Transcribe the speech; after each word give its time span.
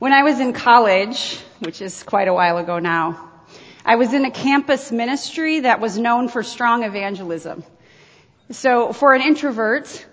When 0.00 0.12
I 0.12 0.22
was 0.22 0.38
in 0.38 0.52
college, 0.52 1.40
which 1.58 1.82
is 1.82 2.04
quite 2.04 2.28
a 2.28 2.32
while 2.32 2.58
ago 2.58 2.78
now, 2.78 3.32
I 3.84 3.96
was 3.96 4.12
in 4.12 4.24
a 4.24 4.30
campus 4.30 4.92
ministry 4.92 5.58
that 5.60 5.80
was 5.80 5.98
known 5.98 6.28
for 6.28 6.44
strong 6.44 6.84
evangelism. 6.84 7.64
So 8.52 8.92
for 8.92 9.12
an 9.14 9.22
introvert, 9.22 10.06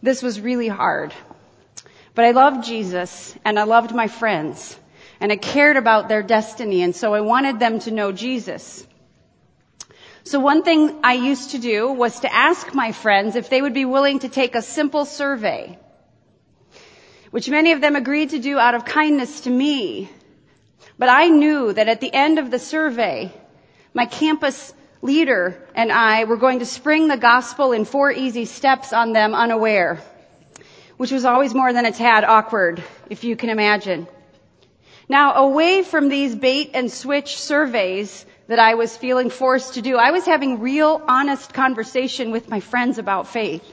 this 0.00 0.22
was 0.22 0.40
really 0.40 0.68
hard. 0.68 1.12
But 2.14 2.26
I 2.26 2.30
loved 2.30 2.64
Jesus 2.64 3.34
and 3.44 3.58
I 3.58 3.64
loved 3.64 3.92
my 3.92 4.06
friends 4.06 4.78
and 5.18 5.32
I 5.32 5.36
cared 5.36 5.76
about 5.76 6.08
their 6.08 6.22
destiny 6.22 6.82
and 6.82 6.94
so 6.94 7.12
I 7.12 7.20
wanted 7.20 7.58
them 7.58 7.80
to 7.80 7.90
know 7.90 8.12
Jesus. 8.12 8.86
So 10.22 10.38
one 10.38 10.62
thing 10.62 11.00
I 11.02 11.14
used 11.14 11.50
to 11.50 11.58
do 11.58 11.90
was 11.90 12.20
to 12.20 12.32
ask 12.32 12.72
my 12.72 12.92
friends 12.92 13.34
if 13.34 13.50
they 13.50 13.60
would 13.60 13.74
be 13.74 13.84
willing 13.84 14.20
to 14.20 14.28
take 14.28 14.54
a 14.54 14.62
simple 14.62 15.04
survey 15.04 15.76
which 17.30 17.48
many 17.48 17.72
of 17.72 17.80
them 17.80 17.96
agreed 17.96 18.30
to 18.30 18.38
do 18.38 18.58
out 18.58 18.74
of 18.74 18.84
kindness 18.84 19.42
to 19.42 19.50
me. 19.50 20.10
But 20.98 21.08
I 21.08 21.28
knew 21.28 21.72
that 21.72 21.88
at 21.88 22.00
the 22.00 22.12
end 22.12 22.38
of 22.38 22.50
the 22.50 22.58
survey, 22.58 23.32
my 23.94 24.06
campus 24.06 24.72
leader 25.02 25.56
and 25.74 25.92
I 25.92 26.24
were 26.24 26.36
going 26.36 26.58
to 26.58 26.66
spring 26.66 27.08
the 27.08 27.16
gospel 27.16 27.72
in 27.72 27.84
four 27.84 28.10
easy 28.10 28.44
steps 28.44 28.92
on 28.92 29.12
them 29.12 29.34
unaware, 29.34 30.00
which 30.96 31.12
was 31.12 31.24
always 31.24 31.54
more 31.54 31.72
than 31.72 31.86
a 31.86 31.92
tad 31.92 32.24
awkward, 32.24 32.82
if 33.10 33.24
you 33.24 33.36
can 33.36 33.50
imagine. 33.50 34.08
Now, 35.08 35.34
away 35.34 35.82
from 35.82 36.08
these 36.08 36.34
bait 36.34 36.72
and 36.74 36.90
switch 36.90 37.38
surveys 37.38 38.26
that 38.48 38.58
I 38.58 38.74
was 38.74 38.96
feeling 38.96 39.30
forced 39.30 39.74
to 39.74 39.82
do, 39.82 39.96
I 39.96 40.10
was 40.10 40.26
having 40.26 40.60
real, 40.60 41.00
honest 41.06 41.54
conversation 41.54 42.30
with 42.30 42.48
my 42.50 42.60
friends 42.60 42.98
about 42.98 43.28
faith. 43.28 43.64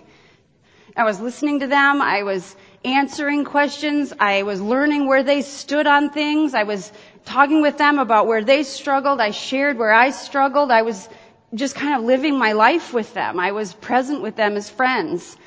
I 0.95 1.03
was 1.03 1.19
listening 1.19 1.59
to 1.61 1.67
them. 1.67 2.01
I 2.01 2.23
was 2.23 2.55
answering 2.83 3.45
questions. 3.45 4.13
I 4.19 4.43
was 4.43 4.61
learning 4.61 5.07
where 5.07 5.23
they 5.23 5.41
stood 5.41 5.87
on 5.87 6.09
things. 6.09 6.53
I 6.53 6.63
was 6.63 6.91
talking 7.25 7.61
with 7.61 7.77
them 7.77 7.99
about 7.99 8.27
where 8.27 8.43
they 8.43 8.63
struggled. 8.63 9.19
I 9.19 9.31
shared 9.31 9.77
where 9.77 9.93
I 9.93 10.11
struggled. 10.11 10.71
I 10.71 10.83
was 10.83 11.09
just 11.53 11.75
kind 11.75 11.95
of 11.95 12.03
living 12.03 12.37
my 12.37 12.53
life 12.53 12.93
with 12.93 13.13
them. 13.13 13.39
I 13.39 13.51
was 13.51 13.73
present 13.73 14.21
with 14.21 14.35
them 14.35 14.55
as 14.55 14.69
friends. 14.69 15.37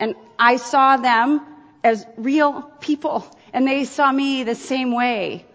And 0.00 0.14
I 0.38 0.56
saw 0.56 0.96
them 0.96 1.40
as 1.84 2.06
real 2.16 2.62
people. 2.80 3.26
And 3.52 3.66
they 3.66 3.84
saw 3.84 4.10
me 4.12 4.44
the 4.44 4.54
same 4.54 4.92
way 4.92 5.46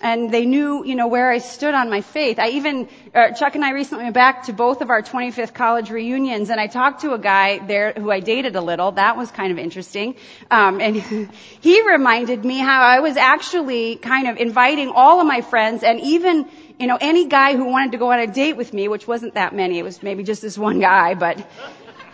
and 0.00 0.30
they 0.30 0.44
knew, 0.44 0.84
you 0.84 0.94
know, 0.94 1.06
where 1.06 1.30
I 1.30 1.38
stood 1.38 1.72
on 1.72 1.88
my 1.88 2.02
faith. 2.02 2.38
I 2.38 2.50
even, 2.50 2.88
uh, 3.14 3.32
Chuck 3.32 3.54
and 3.54 3.64
I 3.64 3.70
recently 3.70 4.04
went 4.04 4.14
back 4.14 4.44
to 4.44 4.52
both 4.52 4.82
of 4.82 4.90
our 4.90 5.00
25th 5.02 5.54
college 5.54 5.90
reunions, 5.90 6.50
and 6.50 6.60
I 6.60 6.66
talked 6.66 7.00
to 7.00 7.14
a 7.14 7.18
guy 7.18 7.58
there 7.66 7.92
who 7.92 8.10
I 8.10 8.20
dated 8.20 8.56
a 8.56 8.60
little. 8.60 8.92
That 8.92 9.16
was 9.16 9.30
kind 9.30 9.52
of 9.52 9.58
interesting. 9.58 10.16
Um, 10.50 10.80
and 10.82 10.96
he 11.60 11.86
reminded 11.86 12.44
me 12.44 12.58
how 12.58 12.82
I 12.82 13.00
was 13.00 13.16
actually 13.16 13.96
kind 13.96 14.28
of 14.28 14.36
inviting 14.36 14.90
all 14.90 15.20
of 15.20 15.26
my 15.26 15.40
friends, 15.40 15.82
and 15.82 15.98
even, 16.00 16.46
you 16.78 16.86
know, 16.86 16.98
any 17.00 17.26
guy 17.26 17.56
who 17.56 17.64
wanted 17.64 17.92
to 17.92 17.98
go 17.98 18.12
on 18.12 18.18
a 18.18 18.26
date 18.26 18.56
with 18.58 18.74
me, 18.74 18.88
which 18.88 19.08
wasn't 19.08 19.34
that 19.34 19.54
many. 19.54 19.78
It 19.78 19.82
was 19.82 20.02
maybe 20.02 20.24
just 20.24 20.42
this 20.42 20.58
one 20.58 20.78
guy, 20.78 21.14
but. 21.14 21.46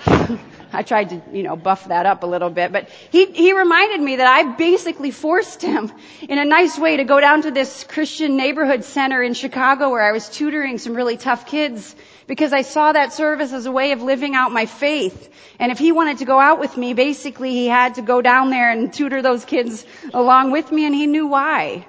I 0.73 0.83
tried 0.83 1.11
to, 1.11 1.23
you 1.33 1.43
know, 1.43 1.57
buff 1.57 1.89
that 1.89 2.07
up 2.07 2.23
a 2.23 2.27
little 2.27 2.51
bit, 2.51 2.73
but 2.73 2.89
he, 3.11 3.27
he 3.27 3.53
reminded 3.53 4.01
me 4.01 4.17
that 4.17 4.27
I 4.27 4.55
basically 4.57 5.11
forced 5.11 5.61
him 5.61 5.93
in 6.29 6.39
a 6.39 6.45
nice 6.45 6.79
way 6.79 6.97
to 6.97 7.05
go 7.05 7.21
down 7.21 7.43
to 7.43 7.51
this 7.51 7.85
Christian 7.85 8.37
neighborhood 8.37 8.85
center 8.85 9.23
in 9.23 9.35
Chicago 9.35 9.91
where 9.91 10.03
I 10.03 10.13
was 10.13 10.29
tutoring 10.29 10.79
some 10.79 10.95
really 10.95 11.17
tough 11.17 11.47
kids 11.47 11.95
because 12.27 12.53
I 12.53 12.63
saw 12.63 12.93
that 12.93 13.13
service 13.13 13.53
as 13.53 13.67
a 13.67 13.73
way 13.73 13.93
of 13.93 14.03
living 14.03 14.35
out 14.35 14.53
my 14.53 14.67
faith. 14.67 15.29
And 15.59 15.71
if 15.71 15.79
he 15.79 15.93
wanted 15.93 16.19
to 16.19 16.25
go 16.25 16.39
out 16.41 16.59
with 16.59 16.77
me, 16.77 16.95
basically 16.95 17.51
he 17.51 17.67
had 17.67 17.97
to 17.97 18.03
go 18.03 18.23
down 18.23 18.51
there 18.51 18.71
and 18.71 18.93
tutor 18.93 19.21
those 19.21 19.45
kids 19.45 19.85
along 20.15 20.53
with 20.53 20.73
me 20.73 20.87
and 20.87 20.95
he 20.95 21.07
knew 21.07 21.27
why. 21.27 21.87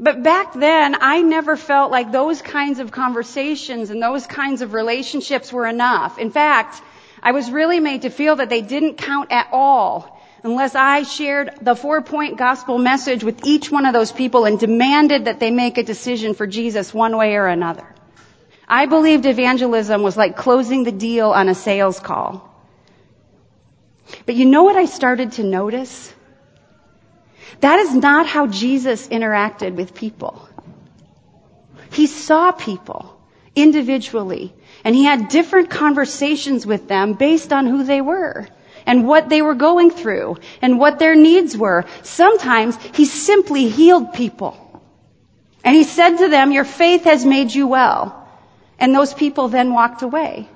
But 0.00 0.22
back 0.22 0.52
then, 0.52 0.96
I 1.00 1.22
never 1.22 1.56
felt 1.56 1.90
like 1.90 2.12
those 2.12 2.40
kinds 2.40 2.78
of 2.78 2.92
conversations 2.92 3.90
and 3.90 4.02
those 4.02 4.26
kinds 4.26 4.62
of 4.62 4.72
relationships 4.72 5.52
were 5.52 5.66
enough. 5.66 6.18
In 6.18 6.30
fact, 6.30 6.82
I 7.22 7.32
was 7.32 7.50
really 7.50 7.80
made 7.80 8.02
to 8.02 8.10
feel 8.10 8.36
that 8.36 8.48
they 8.48 8.62
didn't 8.62 8.98
count 8.98 9.32
at 9.32 9.48
all 9.52 10.20
unless 10.42 10.74
I 10.74 11.02
shared 11.02 11.50
the 11.60 11.74
four 11.74 12.02
point 12.02 12.38
gospel 12.38 12.78
message 12.78 13.24
with 13.24 13.44
each 13.44 13.70
one 13.70 13.86
of 13.86 13.92
those 13.92 14.12
people 14.12 14.44
and 14.44 14.58
demanded 14.58 15.24
that 15.24 15.40
they 15.40 15.50
make 15.50 15.78
a 15.78 15.82
decision 15.82 16.34
for 16.34 16.46
Jesus 16.46 16.94
one 16.94 17.16
way 17.16 17.34
or 17.34 17.46
another. 17.46 17.86
I 18.68 18.86
believed 18.86 19.26
evangelism 19.26 20.02
was 20.02 20.16
like 20.16 20.36
closing 20.36 20.84
the 20.84 20.92
deal 20.92 21.30
on 21.30 21.48
a 21.48 21.54
sales 21.54 21.98
call. 21.98 22.44
But 24.26 24.34
you 24.34 24.44
know 24.44 24.62
what 24.62 24.76
I 24.76 24.84
started 24.84 25.32
to 25.32 25.42
notice? 25.42 26.14
That 27.60 27.78
is 27.80 27.94
not 27.94 28.26
how 28.26 28.46
Jesus 28.46 29.08
interacted 29.08 29.74
with 29.74 29.94
people. 29.94 30.48
He 31.90 32.06
saw 32.06 32.52
people 32.52 33.18
individually. 33.56 34.54
And 34.88 34.96
he 34.96 35.04
had 35.04 35.28
different 35.28 35.68
conversations 35.68 36.66
with 36.66 36.88
them 36.88 37.12
based 37.12 37.52
on 37.52 37.66
who 37.66 37.84
they 37.84 38.00
were 38.00 38.48
and 38.86 39.06
what 39.06 39.28
they 39.28 39.42
were 39.42 39.54
going 39.54 39.90
through 39.90 40.38
and 40.62 40.78
what 40.78 40.98
their 40.98 41.14
needs 41.14 41.54
were. 41.54 41.84
Sometimes 42.02 42.74
he 42.94 43.04
simply 43.04 43.68
healed 43.68 44.14
people. 44.14 44.56
And 45.62 45.76
he 45.76 45.84
said 45.84 46.16
to 46.16 46.28
them, 46.28 46.52
your 46.52 46.64
faith 46.64 47.04
has 47.04 47.26
made 47.26 47.54
you 47.54 47.68
well. 47.68 48.26
And 48.78 48.94
those 48.94 49.12
people 49.12 49.48
then 49.48 49.74
walked 49.74 50.00
away. 50.00 50.48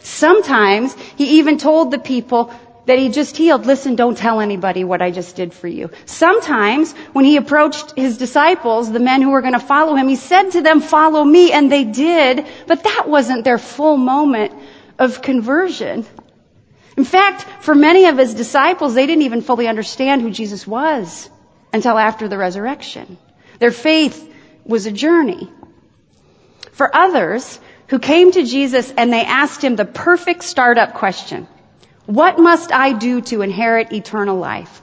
Sometimes 0.00 0.94
he 1.16 1.40
even 1.40 1.58
told 1.58 1.90
the 1.90 1.98
people, 1.98 2.54
that 2.86 2.98
he 2.98 3.08
just 3.10 3.36
healed, 3.36 3.64
listen, 3.66 3.94
don't 3.94 4.18
tell 4.18 4.40
anybody 4.40 4.82
what 4.84 5.00
I 5.00 5.10
just 5.10 5.36
did 5.36 5.54
for 5.54 5.68
you. 5.68 5.90
Sometimes 6.04 6.92
when 7.12 7.24
he 7.24 7.36
approached 7.36 7.92
his 7.96 8.18
disciples, 8.18 8.90
the 8.90 8.98
men 8.98 9.22
who 9.22 9.30
were 9.30 9.40
going 9.40 9.52
to 9.52 9.60
follow 9.60 9.94
him, 9.94 10.08
he 10.08 10.16
said 10.16 10.50
to 10.50 10.62
them, 10.62 10.80
follow 10.80 11.22
me, 11.22 11.52
and 11.52 11.70
they 11.70 11.84
did, 11.84 12.46
but 12.66 12.82
that 12.82 13.08
wasn't 13.08 13.44
their 13.44 13.58
full 13.58 13.96
moment 13.96 14.52
of 14.98 15.22
conversion. 15.22 16.04
In 16.96 17.04
fact, 17.04 17.46
for 17.64 17.74
many 17.74 18.06
of 18.06 18.18
his 18.18 18.34
disciples, 18.34 18.94
they 18.94 19.06
didn't 19.06 19.22
even 19.22 19.42
fully 19.42 19.68
understand 19.68 20.20
who 20.20 20.30
Jesus 20.30 20.66
was 20.66 21.30
until 21.72 21.96
after 21.96 22.28
the 22.28 22.36
resurrection. 22.36 23.16
Their 23.60 23.70
faith 23.70 24.28
was 24.64 24.86
a 24.86 24.92
journey. 24.92 25.50
For 26.72 26.94
others 26.94 27.60
who 27.88 27.98
came 27.98 28.32
to 28.32 28.44
Jesus 28.44 28.92
and 28.96 29.12
they 29.12 29.24
asked 29.24 29.62
him 29.62 29.76
the 29.76 29.84
perfect 29.84 30.42
startup 30.42 30.94
question, 30.94 31.46
what 32.06 32.38
must 32.38 32.72
I 32.72 32.92
do 32.92 33.20
to 33.22 33.42
inherit 33.42 33.92
eternal 33.92 34.36
life? 34.36 34.82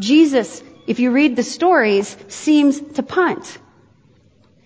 Jesus, 0.00 0.62
if 0.86 0.98
you 1.00 1.10
read 1.10 1.36
the 1.36 1.42
stories, 1.42 2.16
seems 2.28 2.80
to 2.80 3.02
punt. 3.02 3.58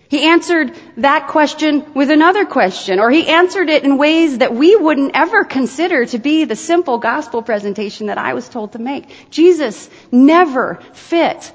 He 0.09 0.23
answered 0.23 0.73
that 0.97 1.27
question 1.27 1.93
with 1.93 2.11
another 2.11 2.45
question, 2.45 2.99
or 2.99 3.11
he 3.11 3.27
answered 3.27 3.69
it 3.69 3.83
in 3.83 3.97
ways 3.97 4.37
that 4.37 4.55
we 4.55 4.75
wouldn't 4.75 5.11
ever 5.15 5.43
consider 5.43 6.05
to 6.05 6.17
be 6.17 6.45
the 6.45 6.55
simple 6.55 6.97
gospel 6.97 7.41
presentation 7.41 8.07
that 8.07 8.17
I 8.17 8.33
was 8.33 8.47
told 8.47 8.71
to 8.71 8.79
make. 8.79 9.29
Jesus 9.29 9.89
never 10.11 10.79
fit 10.93 11.51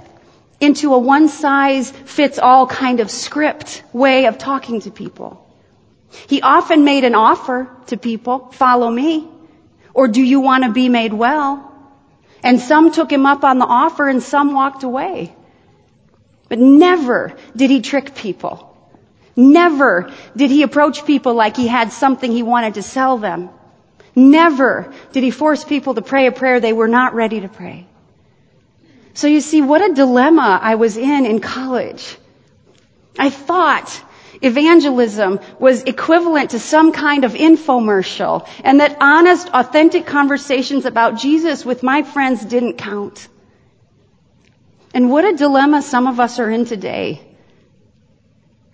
into 0.60 0.92
a 0.92 0.98
one 0.98 1.28
size 1.28 1.90
fits 1.90 2.38
all 2.38 2.66
kind 2.66 3.00
of 3.00 3.10
script 3.10 3.82
way 3.92 4.26
of 4.26 4.36
talking 4.36 4.80
to 4.82 4.90
people. 4.90 5.38
He 6.28 6.42
often 6.42 6.84
made 6.84 7.04
an 7.04 7.14
offer 7.14 7.70
to 7.86 7.96
people, 7.96 8.50
follow 8.52 8.90
me. 8.90 9.31
Or 9.94 10.08
do 10.08 10.22
you 10.22 10.40
want 10.40 10.64
to 10.64 10.70
be 10.70 10.88
made 10.88 11.12
well? 11.12 11.70
And 12.42 12.60
some 12.60 12.92
took 12.92 13.12
him 13.12 13.26
up 13.26 13.44
on 13.44 13.58
the 13.58 13.66
offer 13.66 14.08
and 14.08 14.22
some 14.22 14.54
walked 14.54 14.82
away. 14.82 15.34
But 16.48 16.58
never 16.58 17.34
did 17.56 17.70
he 17.70 17.80
trick 17.80 18.14
people. 18.14 18.68
Never 19.36 20.12
did 20.36 20.50
he 20.50 20.62
approach 20.62 21.06
people 21.06 21.34
like 21.34 21.56
he 21.56 21.66
had 21.66 21.92
something 21.92 22.30
he 22.30 22.42
wanted 22.42 22.74
to 22.74 22.82
sell 22.82 23.16
them. 23.16 23.48
Never 24.14 24.92
did 25.12 25.22
he 25.22 25.30
force 25.30 25.64
people 25.64 25.94
to 25.94 26.02
pray 26.02 26.26
a 26.26 26.32
prayer 26.32 26.60
they 26.60 26.74
were 26.74 26.88
not 26.88 27.14
ready 27.14 27.40
to 27.40 27.48
pray. 27.48 27.86
So 29.14 29.26
you 29.26 29.40
see 29.40 29.62
what 29.62 29.82
a 29.82 29.94
dilemma 29.94 30.58
I 30.62 30.74
was 30.74 30.96
in 30.96 31.26
in 31.26 31.40
college. 31.40 32.16
I 33.18 33.30
thought 33.30 34.02
evangelism 34.42 35.40
was 35.58 35.82
equivalent 35.84 36.50
to 36.50 36.58
some 36.58 36.92
kind 36.92 37.24
of 37.24 37.32
infomercial 37.32 38.46
and 38.64 38.80
that 38.80 38.96
honest, 39.00 39.48
authentic 39.48 40.06
conversations 40.06 40.84
about 40.84 41.16
Jesus 41.16 41.64
with 41.64 41.82
my 41.82 42.02
friends 42.02 42.44
didn't 42.44 42.78
count. 42.78 43.28
And 44.94 45.10
what 45.10 45.24
a 45.24 45.36
dilemma 45.36 45.82
some 45.82 46.06
of 46.06 46.20
us 46.20 46.38
are 46.38 46.50
in 46.50 46.66
today. 46.66 47.22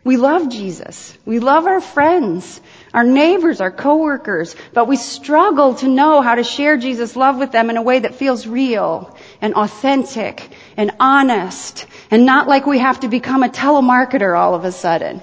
We 0.05 0.17
love 0.17 0.49
Jesus. 0.49 1.17
We 1.27 1.39
love 1.39 1.67
our 1.67 1.83
friends, 1.83 2.61
our 2.95 3.05
neighbors, 3.05 3.61
our 3.61 3.71
coworkers, 3.71 4.57
but 4.73 4.89
we 4.89 4.97
struggle 4.97 5.75
to 5.75 5.87
know 5.87 6.23
how 6.23 6.35
to 6.35 6.45
share 6.45 6.79
Jesus' 6.79 7.15
love 7.15 7.37
with 7.37 7.53
them 7.53 7.69
in 7.69 7.77
a 7.77 7.83
way 7.83 7.99
that 7.99 8.15
feels 8.15 8.47
real 8.47 9.15
and 9.43 9.55
authentic 9.55 10.49
and 10.79 10.93
honest 10.99 11.87
and 12.11 12.25
not 12.25 12.49
like 12.49 12.67
we 12.67 12.79
have 12.79 13.01
to 13.01 13.09
become 13.09 13.43
a 13.43 13.51
telemarketer 13.51 14.35
all 14.37 14.55
of 14.55 14.65
a 14.65 14.73
sudden. 14.73 15.21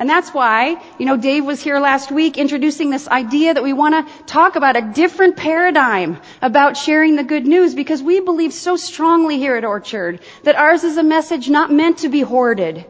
And 0.00 0.08
that's 0.08 0.30
why, 0.32 0.82
you 0.98 1.04
know, 1.04 1.18
Dave 1.18 1.44
was 1.44 1.62
here 1.62 1.78
last 1.78 2.10
week 2.10 2.38
introducing 2.38 2.88
this 2.88 3.06
idea 3.06 3.52
that 3.52 3.62
we 3.62 3.74
want 3.74 3.94
to 3.94 4.24
talk 4.24 4.56
about 4.56 4.74
a 4.74 4.80
different 4.80 5.36
paradigm 5.36 6.16
about 6.40 6.78
sharing 6.78 7.16
the 7.16 7.22
good 7.22 7.46
news 7.46 7.74
because 7.74 8.02
we 8.02 8.20
believe 8.20 8.54
so 8.54 8.76
strongly 8.76 9.36
here 9.36 9.56
at 9.56 9.64
Orchard 9.66 10.20
that 10.44 10.56
ours 10.56 10.84
is 10.84 10.96
a 10.96 11.02
message 11.02 11.50
not 11.50 11.70
meant 11.70 11.98
to 11.98 12.08
be 12.08 12.22
hoarded, 12.22 12.86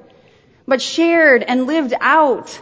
but 0.68 0.80
shared 0.80 1.42
and 1.42 1.66
lived 1.66 1.94
out. 2.00 2.60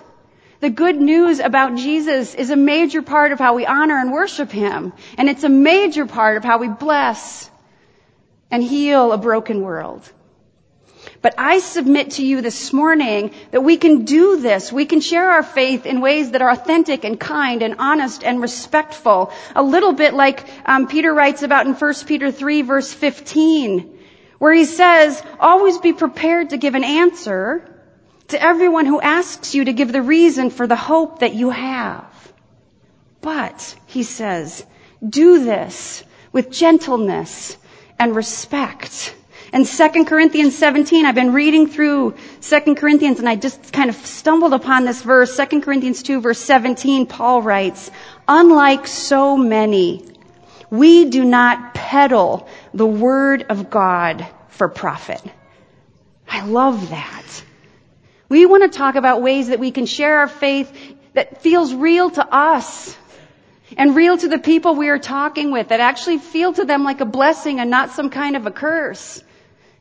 The 0.60 0.70
good 0.70 0.96
news 0.96 1.40
about 1.40 1.76
Jesus 1.76 2.34
is 2.34 2.48
a 2.48 2.56
major 2.56 3.02
part 3.02 3.32
of 3.32 3.38
how 3.38 3.54
we 3.54 3.66
honor 3.66 3.98
and 3.98 4.10
worship 4.10 4.50
Him. 4.50 4.94
And 5.18 5.28
it's 5.28 5.44
a 5.44 5.50
major 5.50 6.06
part 6.06 6.38
of 6.38 6.42
how 6.42 6.56
we 6.56 6.68
bless 6.68 7.50
and 8.50 8.62
heal 8.62 9.12
a 9.12 9.18
broken 9.18 9.60
world. 9.60 10.10
But 11.20 11.34
I 11.36 11.58
submit 11.58 12.12
to 12.12 12.24
you 12.24 12.40
this 12.42 12.72
morning 12.72 13.32
that 13.50 13.62
we 13.62 13.76
can 13.76 14.04
do 14.04 14.36
this. 14.36 14.72
We 14.72 14.86
can 14.86 15.00
share 15.00 15.28
our 15.30 15.42
faith 15.42 15.84
in 15.84 16.00
ways 16.00 16.30
that 16.30 16.42
are 16.42 16.50
authentic 16.50 17.02
and 17.04 17.18
kind 17.18 17.62
and 17.62 17.74
honest 17.80 18.22
and 18.22 18.40
respectful. 18.40 19.32
A 19.56 19.62
little 19.62 19.92
bit 19.92 20.14
like 20.14 20.46
um, 20.64 20.86
Peter 20.86 21.12
writes 21.12 21.42
about 21.42 21.66
in 21.66 21.74
1 21.74 21.94
Peter 22.06 22.30
3 22.30 22.62
verse 22.62 22.92
15, 22.92 23.98
where 24.38 24.52
he 24.52 24.64
says, 24.64 25.20
always 25.40 25.78
be 25.78 25.92
prepared 25.92 26.50
to 26.50 26.56
give 26.56 26.76
an 26.76 26.84
answer 26.84 27.68
to 28.28 28.40
everyone 28.40 28.86
who 28.86 29.00
asks 29.00 29.56
you 29.56 29.64
to 29.64 29.72
give 29.72 29.90
the 29.90 30.02
reason 30.02 30.50
for 30.50 30.68
the 30.68 30.76
hope 30.76 31.20
that 31.20 31.34
you 31.34 31.50
have. 31.50 32.04
But, 33.20 33.74
he 33.86 34.04
says, 34.04 34.64
do 35.06 35.44
this 35.44 36.04
with 36.30 36.52
gentleness 36.52 37.56
and 37.98 38.14
respect 38.14 39.16
and 39.52 39.66
2 39.66 40.04
Corinthians 40.04 40.56
17, 40.56 41.06
I've 41.06 41.14
been 41.14 41.32
reading 41.32 41.68
through 41.68 42.14
2 42.42 42.74
Corinthians 42.74 43.18
and 43.18 43.28
I 43.28 43.36
just 43.36 43.72
kind 43.72 43.88
of 43.88 43.96
stumbled 43.96 44.52
upon 44.52 44.84
this 44.84 45.00
verse. 45.02 45.36
2 45.36 45.60
Corinthians 45.62 46.02
2 46.02 46.20
verse 46.20 46.38
17, 46.38 47.06
Paul 47.06 47.40
writes, 47.40 47.90
unlike 48.26 48.86
so 48.86 49.36
many, 49.36 50.04
we 50.70 51.06
do 51.06 51.24
not 51.24 51.72
peddle 51.72 52.46
the 52.74 52.86
word 52.86 53.46
of 53.48 53.70
God 53.70 54.26
for 54.48 54.68
profit. 54.68 55.22
I 56.28 56.44
love 56.44 56.90
that. 56.90 57.42
We 58.28 58.44
want 58.44 58.70
to 58.70 58.76
talk 58.78 58.96
about 58.96 59.22
ways 59.22 59.48
that 59.48 59.58
we 59.58 59.70
can 59.70 59.86
share 59.86 60.18
our 60.18 60.28
faith 60.28 60.70
that 61.14 61.40
feels 61.40 61.72
real 61.72 62.10
to 62.10 62.26
us 62.34 62.94
and 63.78 63.96
real 63.96 64.18
to 64.18 64.28
the 64.28 64.38
people 64.38 64.74
we 64.74 64.88
are 64.90 64.98
talking 64.98 65.50
with 65.50 65.68
that 65.68 65.80
actually 65.80 66.18
feel 66.18 66.52
to 66.52 66.66
them 66.66 66.84
like 66.84 67.00
a 67.00 67.06
blessing 67.06 67.60
and 67.60 67.70
not 67.70 67.92
some 67.92 68.10
kind 68.10 68.36
of 68.36 68.46
a 68.46 68.50
curse. 68.50 69.22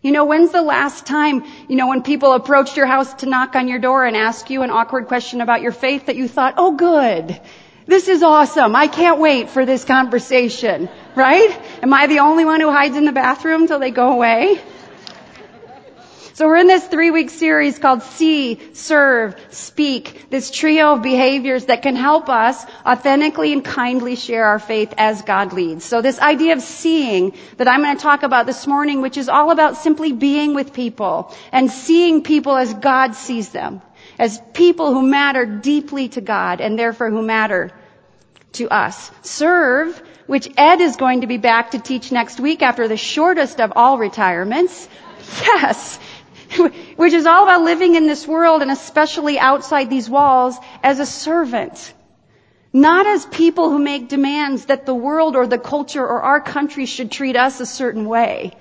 You 0.02 0.12
know, 0.12 0.26
when's 0.26 0.52
the 0.52 0.62
last 0.62 1.06
time, 1.06 1.44
you 1.68 1.76
know, 1.76 1.88
when 1.88 2.04
people 2.04 2.34
approached 2.34 2.78
your 2.78 2.86
house 2.86 3.14
to 3.16 3.26
knock 3.26 3.56
on 3.56 3.68
your 3.68 3.80
door 3.80 4.06
and 4.06 4.16
ask 4.16 4.50
you 4.50 4.62
an 4.62 4.70
awkward 4.70 5.08
question 5.08 5.42
about 5.42 5.62
your 5.62 5.72
faith 5.72 6.06
that 6.06 6.16
you 6.16 6.28
thought, 6.28 6.54
oh 6.58 6.72
good, 6.76 7.40
this 7.88 8.08
is 8.08 8.22
awesome. 8.22 8.76
I 8.76 8.88
can't 8.88 9.20
wait 9.20 9.50
for 9.50 9.66
this 9.66 9.86
conversation, 9.86 10.88
right? 11.16 11.60
Am 11.82 11.94
I 11.94 12.06
the 12.08 12.20
only 12.20 12.46
one 12.46 12.62
who 12.62 12.70
hides 12.70 12.96
in 12.96 13.06
the 13.06 13.12
bathroom 13.12 13.66
till 13.66 13.80
they 13.80 13.92
go 13.92 14.12
away? 14.12 14.62
So 16.34 16.48
we're 16.48 16.58
in 16.58 16.68
this 16.68 16.86
three 16.86 17.12
week 17.12 17.30
series 17.30 17.80
called 17.80 18.04
See, 18.04 18.60
Serve, 18.74 19.36
Speak, 19.50 20.30
this 20.30 20.52
trio 20.52 20.94
of 20.94 21.02
behaviors 21.02 21.66
that 21.66 21.82
can 21.82 21.96
help 21.96 22.30
us 22.30 22.64
authentically 22.86 23.54
and 23.54 23.64
kindly 23.64 24.16
share 24.16 24.46
our 24.46 24.60
faith 24.60 24.94
as 24.98 25.22
God 25.24 25.54
leads. 25.54 25.84
So 25.84 26.02
this 26.02 26.20
idea 26.20 26.54
of 26.54 26.62
seeing 26.62 27.34
that 27.58 27.68
I'm 27.68 27.82
going 27.82 27.96
to 27.96 28.02
talk 28.02 28.24
about 28.24 28.46
this 28.46 28.68
morning, 28.68 29.02
which 29.02 29.18
is 29.18 29.30
all 29.30 29.52
about 29.52 29.78
simply 29.78 30.12
being 30.12 30.54
with 30.54 30.74
people 30.74 31.36
and 31.52 31.72
seeing 31.72 32.24
people 32.24 32.56
as 32.56 32.74
God 32.74 33.16
sees 33.16 33.50
them, 33.50 33.82
as 34.20 34.40
people 34.54 34.94
who 34.94 35.02
matter 35.02 35.46
deeply 35.46 36.10
to 36.10 36.22
God 36.22 36.62
and 36.62 36.78
therefore 36.78 37.10
who 37.10 37.22
matter 37.22 37.72
to 38.54 38.70
us. 38.70 39.12
Serve, 39.22 40.02
which 40.28 40.50
Ed 40.58 40.82
is 40.82 40.98
going 40.98 41.22
to 41.22 41.28
be 41.28 41.38
back 41.38 41.72
to 41.72 41.80
teach 41.80 42.12
next 42.12 42.40
week 42.40 42.62
after 42.62 42.88
the 42.88 42.98
shortest 42.98 43.60
of 43.60 43.74
all 43.76 43.98
retirements. 43.98 44.88
Yes. 45.44 46.00
which 46.96 47.14
is 47.14 47.26
all 47.26 47.44
about 47.44 47.64
living 47.64 47.96
in 47.96 48.08
this 48.08 48.28
world 48.28 48.62
and 48.62 48.72
especially 48.72 49.40
outside 49.40 49.90
these 49.90 50.10
walls 50.10 50.58
as 50.84 51.00
a 51.00 51.06
servant. 51.06 51.94
Not 52.74 53.08
as 53.08 53.26
people 53.26 53.70
who 53.70 53.80
make 53.80 54.10
demands 54.10 54.66
that 54.66 54.86
the 54.86 54.94
world 54.94 55.36
or 55.36 55.48
the 55.48 55.58
culture 55.58 56.06
or 56.06 56.22
our 56.22 56.42
country 56.42 56.86
should 56.86 57.12
treat 57.12 57.36
us 57.36 57.60
a 57.60 57.66
certain 57.66 58.06
way. 58.06 58.54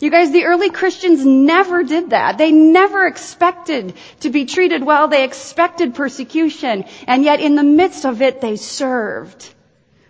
You 0.00 0.10
guys, 0.10 0.30
the 0.30 0.44
early 0.44 0.70
Christians 0.70 1.24
never 1.24 1.82
did 1.82 2.10
that. 2.10 2.38
They 2.38 2.52
never 2.52 3.06
expected 3.06 3.94
to 4.20 4.30
be 4.30 4.44
treated 4.44 4.84
well. 4.84 5.08
They 5.08 5.24
expected 5.24 5.94
persecution. 5.94 6.84
And 7.06 7.24
yet 7.24 7.40
in 7.40 7.56
the 7.56 7.64
midst 7.64 8.04
of 8.04 8.22
it, 8.22 8.40
they 8.40 8.56
served 8.56 9.54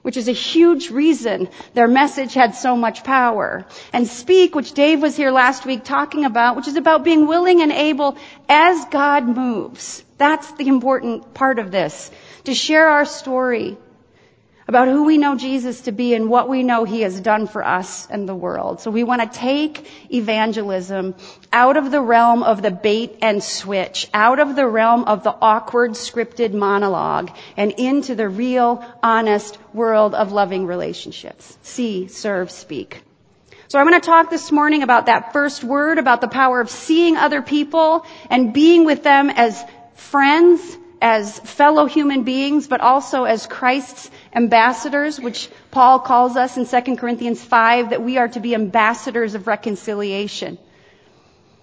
which 0.02 0.16
is 0.16 0.28
a 0.28 0.32
huge 0.32 0.90
reason 0.90 1.48
their 1.74 1.88
message 1.88 2.34
had 2.34 2.54
so 2.54 2.76
much 2.76 3.04
power. 3.04 3.66
And 3.92 4.06
speak, 4.06 4.54
which 4.54 4.72
Dave 4.72 5.02
was 5.02 5.16
here 5.16 5.30
last 5.30 5.66
week 5.66 5.84
talking 5.84 6.24
about, 6.24 6.56
which 6.56 6.68
is 6.68 6.76
about 6.76 7.04
being 7.04 7.26
willing 7.26 7.62
and 7.62 7.72
able 7.72 8.16
as 8.48 8.84
God 8.86 9.26
moves. 9.26 10.04
That's 10.16 10.50
the 10.52 10.68
important 10.68 11.34
part 11.34 11.58
of 11.58 11.70
this. 11.70 12.10
To 12.44 12.54
share 12.54 12.88
our 12.88 13.04
story 13.04 13.76
about 14.68 14.86
who 14.86 15.04
we 15.04 15.16
know 15.16 15.34
Jesus 15.34 15.80
to 15.82 15.92
be 15.92 16.14
and 16.14 16.28
what 16.28 16.46
we 16.46 16.62
know 16.62 16.84
he 16.84 17.00
has 17.00 17.18
done 17.18 17.46
for 17.46 17.64
us 17.64 18.06
and 18.10 18.28
the 18.28 18.34
world. 18.34 18.82
So 18.82 18.90
we 18.90 19.02
want 19.02 19.22
to 19.22 19.38
take 19.38 19.90
evangelism 20.12 21.14
out 21.50 21.78
of 21.78 21.90
the 21.90 22.02
realm 22.02 22.42
of 22.42 22.60
the 22.60 22.70
bait 22.70 23.16
and 23.22 23.42
switch, 23.42 24.10
out 24.12 24.40
of 24.40 24.56
the 24.56 24.66
realm 24.66 25.04
of 25.04 25.24
the 25.24 25.34
awkward 25.40 25.92
scripted 25.92 26.52
monologue 26.52 27.30
and 27.56 27.72
into 27.72 28.14
the 28.14 28.28
real, 28.28 28.84
honest 29.02 29.58
world 29.72 30.14
of 30.14 30.32
loving 30.32 30.66
relationships. 30.66 31.56
See, 31.62 32.08
serve, 32.08 32.50
speak. 32.50 33.02
So 33.68 33.78
I'm 33.78 33.86
going 33.86 33.98
to 33.98 34.06
talk 34.06 34.28
this 34.28 34.52
morning 34.52 34.82
about 34.82 35.06
that 35.06 35.32
first 35.32 35.64
word, 35.64 35.96
about 35.96 36.20
the 36.20 36.28
power 36.28 36.60
of 36.60 36.68
seeing 36.68 37.16
other 37.16 37.40
people 37.40 38.04
and 38.28 38.52
being 38.52 38.84
with 38.84 39.02
them 39.02 39.30
as 39.30 39.62
friends, 39.94 40.60
as 41.00 41.38
fellow 41.38 41.86
human 41.86 42.24
beings, 42.24 42.66
but 42.66 42.80
also 42.80 43.24
as 43.24 43.46
Christ's 43.46 44.10
ambassadors, 44.34 45.18
which 45.18 45.48
Paul 45.70 45.98
calls 46.00 46.36
us 46.36 46.56
in 46.56 46.66
2 46.66 46.96
Corinthians 46.96 47.42
5, 47.42 47.90
that 47.90 48.02
we 48.02 48.18
are 48.18 48.28
to 48.28 48.40
be 48.40 48.54
ambassadors 48.54 49.34
of 49.34 49.46
reconciliation. 49.46 50.58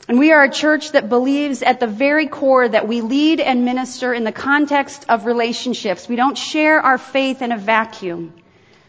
And 0.07 0.19
we 0.19 0.31
are 0.31 0.43
a 0.43 0.51
church 0.51 0.91
that 0.91 1.09
believes 1.09 1.63
at 1.63 1.79
the 1.79 1.87
very 1.87 2.27
core 2.27 2.67
that 2.67 2.87
we 2.87 3.01
lead 3.01 3.39
and 3.39 3.65
minister 3.65 4.13
in 4.13 4.23
the 4.23 4.31
context 4.31 5.05
of 5.09 5.25
relationships. 5.25 6.07
We 6.07 6.15
don't 6.15 6.37
share 6.37 6.79
our 6.79 6.99
faith 6.99 7.41
in 7.41 7.51
a 7.51 7.57
vacuum. 7.57 8.33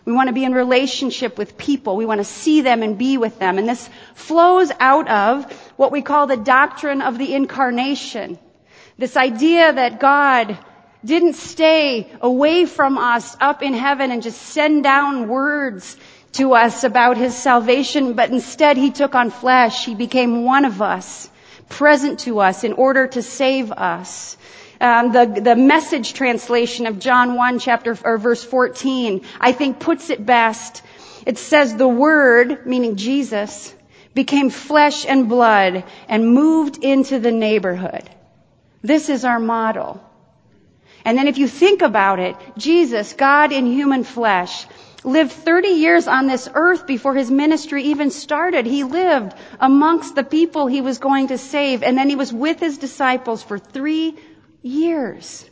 We 0.05 0.12
want 0.12 0.28
to 0.28 0.34
be 0.34 0.44
in 0.44 0.52
relationship 0.52 1.38
with 1.38 1.56
people. 1.56 1.96
We 1.96 2.06
want 2.06 2.20
to 2.20 2.25
see 2.25 2.61
them 2.61 2.82
and 2.82 2.99
be 2.99 3.17
with 3.17 3.38
them. 3.38 3.58
And 3.58 3.69
this 3.69 3.88
flows 4.14 4.70
out 4.78 5.08
of 5.08 5.50
what 5.76 5.90
we 5.90 6.02
call 6.02 6.26
the 6.26 6.37
doctrine 6.37 7.00
of 7.00 7.16
the 7.18 7.35
incarnation. 7.35 8.38
This 8.99 9.16
idea 9.16 9.73
that 9.73 9.99
God 9.99 10.56
didn't 11.07 11.35
stay 11.35 12.11
away 12.21 12.67
from 12.67 12.99
us 12.99 13.37
up 13.41 13.63
in 13.63 13.75
heaven 13.75 14.11
and 14.11 14.23
just 14.23 14.41
send 14.41 14.83
down 14.83 15.29
words 15.29 15.97
to 16.33 16.55
us 16.55 16.85
about 16.85 17.17
his 17.17 17.35
salvation, 17.35 18.13
but 18.13 18.31
instead 18.31 18.77
he 18.77 18.91
took 18.91 19.15
on 19.15 19.31
flesh. 19.31 19.87
He 19.87 19.95
became 19.95 20.45
one 20.45 20.65
of 20.65 20.83
us, 20.83 21.31
present 21.69 22.21
to 22.21 22.41
us 22.41 22.65
in 22.65 22.75
order 22.75 23.07
to 23.07 23.23
save 23.23 23.73
us. 23.73 24.37
Um, 24.79 25.13
the 25.13 25.25
the 25.25 25.57
message 25.57 26.13
translation 26.13 26.87
of 26.87 26.99
John 26.99 27.35
1 27.35 27.61
chapter 27.61 27.97
or 28.05 28.19
verse 28.19 28.45
14 28.45 29.25
I 29.41 29.53
think 29.53 29.81
puts 29.81 30.11
it 30.11 30.27
best. 30.27 30.83
It 31.25 31.39
says 31.39 31.75
the 31.75 31.89
word, 31.89 32.67
meaning 32.67 32.97
Jesus, 32.97 33.75
became 34.15 34.51
flesh 34.51 35.07
and 35.07 35.29
blood 35.29 35.85
and 36.09 36.29
moved 36.29 36.77
into 36.85 37.19
the 37.19 37.33
neighborhood. 37.33 38.09
This 38.83 39.09
is 39.09 39.25
our 39.25 39.41
model. 39.41 40.03
And 41.07 41.17
then 41.17 41.29
if 41.29 41.39
you 41.39 41.47
think 41.47 41.83
about 41.83 42.19
it, 42.19 42.35
Jesus, 42.59 43.13
God 43.13 43.53
in 43.53 43.65
human 43.65 44.03
flesh, 44.03 44.67
lived 45.05 45.31
30 45.31 45.69
years 45.69 46.09
on 46.09 46.27
this 46.27 46.49
earth 46.53 46.85
before 46.85 47.15
his 47.15 47.31
ministry 47.31 47.85
even 47.85 48.11
started. 48.11 48.67
He 48.67 48.83
lived 48.83 49.33
amongst 49.61 50.17
the 50.17 50.25
people 50.25 50.67
he 50.67 50.81
was 50.81 50.99
going 50.99 51.29
to 51.29 51.39
save, 51.39 51.85
and 51.85 51.97
then 51.97 52.11
he 52.11 52.17
was 52.17 52.33
with 52.33 52.59
his 52.59 52.79
disciples 52.79 53.41
for 53.41 53.57
three 53.57 54.17
years. 54.63 55.49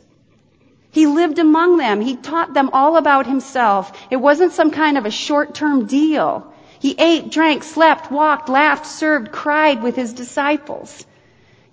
He 0.91 1.07
lived 1.07 1.39
among 1.39 1.77
them. 1.77 2.01
He 2.01 2.17
taught 2.17 2.53
them 2.53 2.71
all 2.73 2.97
about 2.97 3.25
himself. 3.25 3.97
It 4.11 4.17
wasn't 4.17 4.51
some 4.51 4.71
kind 4.71 4.97
of 4.97 5.05
a 5.05 5.11
short-term 5.11 5.85
deal. 5.85 6.53
He 6.79 6.95
ate, 6.99 7.31
drank, 7.31 7.63
slept, 7.63 8.11
walked, 8.11 8.49
laughed, 8.49 8.85
served, 8.85 9.31
cried 9.31 9.81
with 9.81 9.95
his 9.95 10.11
disciples. 10.11 11.05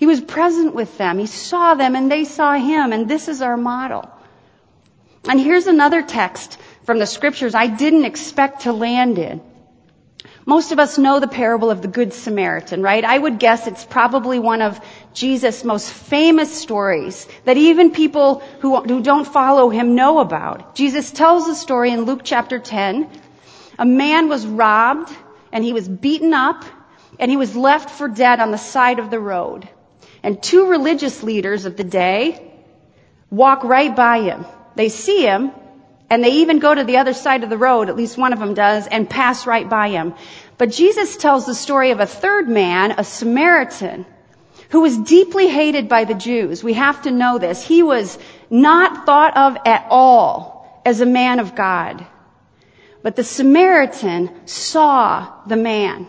He 0.03 0.07
was 0.07 0.21
present 0.21 0.75
with 0.75 0.99
them. 0.99 1.21
He 1.21 1.27
saw 1.27 1.75
them 1.75 1.95
and 1.95 2.11
they 2.11 2.25
saw 2.25 2.55
him. 2.55 2.93
And 2.93 3.09
this 3.09 3.29
is 3.29 3.41
our 3.41 3.57
model. 3.57 4.11
And 5.29 5.39
here's 5.39 5.69
another 5.69 6.03
text 6.03 6.59
from 6.83 6.99
the 6.99 7.07
scriptures 7.07 7.55
I 7.55 7.69
didn't 7.69 8.05
expect 8.05 8.63
to 8.63 8.73
land 8.73 9.21
in. 9.21 9.41
Most 10.45 10.73
of 10.73 10.81
us 10.81 10.99
know 10.99 11.21
the 11.21 11.29
parable 11.29 11.71
of 11.71 11.83
the 11.83 11.87
Good 11.87 12.13
Samaritan, 12.13 12.83
right? 12.83 13.05
I 13.05 13.17
would 13.17 13.39
guess 13.39 13.69
it's 13.69 13.85
probably 13.85 14.41
one 14.41 14.61
of 14.61 14.81
Jesus' 15.15 15.63
most 15.63 15.89
famous 15.93 16.53
stories 16.53 17.29
that 17.45 17.57
even 17.57 17.93
people 17.93 18.41
who, 18.59 18.81
who 18.81 19.05
don't 19.05 19.25
follow 19.25 19.71
him 19.71 19.95
know 19.95 20.19
about. 20.19 20.75
Jesus 20.75 21.13
tells 21.13 21.47
the 21.47 21.55
story 21.55 21.93
in 21.93 22.07
Luke 22.07 22.23
chapter 22.25 22.59
10. 22.59 23.09
A 23.79 23.87
man 23.87 24.29
was 24.29 24.49
robbed 24.49 25.17
and 25.53 25.63
he 25.63 25.73
was 25.73 25.89
beaten 25.89 26.35
up 26.35 26.65
and 27.21 27.31
he 27.31 27.37
was 27.37 27.55
left 27.55 27.89
for 27.89 28.09
dead 28.09 28.41
on 28.41 28.51
the 28.51 28.59
side 28.59 28.99
of 28.99 29.09
the 29.09 29.21
road. 29.21 29.69
And 30.23 30.43
two 30.43 30.69
religious 30.69 31.23
leaders 31.23 31.65
of 31.65 31.77
the 31.77 31.85
day 31.85 32.53
walk 33.31 33.65
right 33.65 33.95
by 33.95 34.21
him. 34.21 34.47
They 34.77 34.89
see 34.89 35.23
him 35.23 35.53
and 36.09 36.23
they 36.23 36.43
even 36.43 36.59
go 36.59 36.75
to 36.75 36.85
the 36.85 36.99
other 36.99 37.15
side 37.15 37.43
of 37.43 37.51
the 37.51 37.57
road, 37.57 37.89
at 37.89 37.97
least 37.97 38.19
one 38.19 38.35
of 38.35 38.39
them 38.39 38.53
does, 38.53 38.87
and 38.87 39.09
pass 39.09 39.47
right 39.47 39.69
by 39.69 39.89
him. 39.89 40.15
But 40.59 40.71
Jesus 40.71 41.17
tells 41.17 41.47
the 41.47 41.55
story 41.55 41.91
of 41.91 42.01
a 42.01 42.07
third 42.07 42.49
man, 42.49 42.95
a 42.99 43.03
Samaritan, 43.05 44.05
who 44.69 44.83
was 44.83 44.99
deeply 44.99 45.49
hated 45.49 45.89
by 45.89 46.05
the 46.05 46.15
Jews. 46.15 46.63
We 46.63 46.75
have 46.75 47.03
to 47.03 47.11
know 47.11 47.39
this. 47.39 47.67
He 47.67 47.83
was 47.83 48.19
not 48.51 49.07
thought 49.07 49.37
of 49.37 49.57
at 49.65 49.87
all 49.89 50.83
as 50.85 51.01
a 51.01 51.07
man 51.07 51.41
of 51.41 51.55
God. 51.55 52.07
But 53.03 53.17
the 53.17 53.25
Samaritan 53.25 54.47
saw 54.47 55.33
the 55.47 55.57
man 55.57 56.07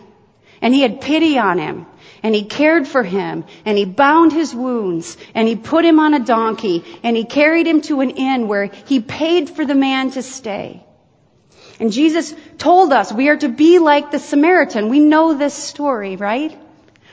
and 0.60 0.74
he 0.74 0.82
had 0.82 1.00
pity 1.00 1.38
on 1.38 1.58
him 1.58 1.86
and 2.24 2.34
he 2.34 2.42
cared 2.42 2.88
for 2.88 3.02
him 3.02 3.44
and 3.66 3.76
he 3.76 3.84
bound 3.84 4.32
his 4.32 4.54
wounds 4.54 5.18
and 5.34 5.46
he 5.46 5.56
put 5.56 5.84
him 5.84 6.00
on 6.00 6.14
a 6.14 6.18
donkey 6.18 6.82
and 7.02 7.14
he 7.14 7.24
carried 7.24 7.66
him 7.66 7.82
to 7.82 8.00
an 8.00 8.10
inn 8.10 8.48
where 8.48 8.64
he 8.64 8.98
paid 9.00 9.50
for 9.50 9.66
the 9.66 9.74
man 9.74 10.10
to 10.12 10.22
stay. 10.22 10.82
And 11.78 11.92
Jesus 11.92 12.34
told 12.56 12.94
us 12.94 13.12
we 13.12 13.28
are 13.28 13.36
to 13.36 13.50
be 13.50 13.78
like 13.78 14.10
the 14.10 14.18
Samaritan. 14.18 14.88
We 14.88 15.00
know 15.00 15.34
this 15.34 15.52
story, 15.52 16.16
right? 16.16 16.58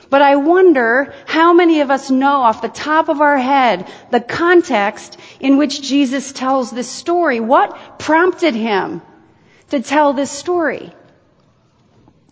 But 0.08 0.22
I 0.22 0.36
wonder 0.36 1.12
how 1.26 1.52
many 1.52 1.82
of 1.82 1.90
us 1.90 2.10
know 2.10 2.36
off 2.36 2.62
the 2.62 2.68
top 2.68 3.10
of 3.10 3.20
our 3.20 3.36
head 3.36 3.86
the 4.10 4.20
context 4.20 5.18
in 5.40 5.58
which 5.58 5.82
Jesus 5.82 6.32
tells 6.32 6.70
this 6.70 6.88
story. 6.88 7.38
What 7.38 7.98
prompted 7.98 8.54
him 8.54 9.02
to 9.70 9.82
tell 9.82 10.14
this 10.14 10.30
story? 10.30 10.94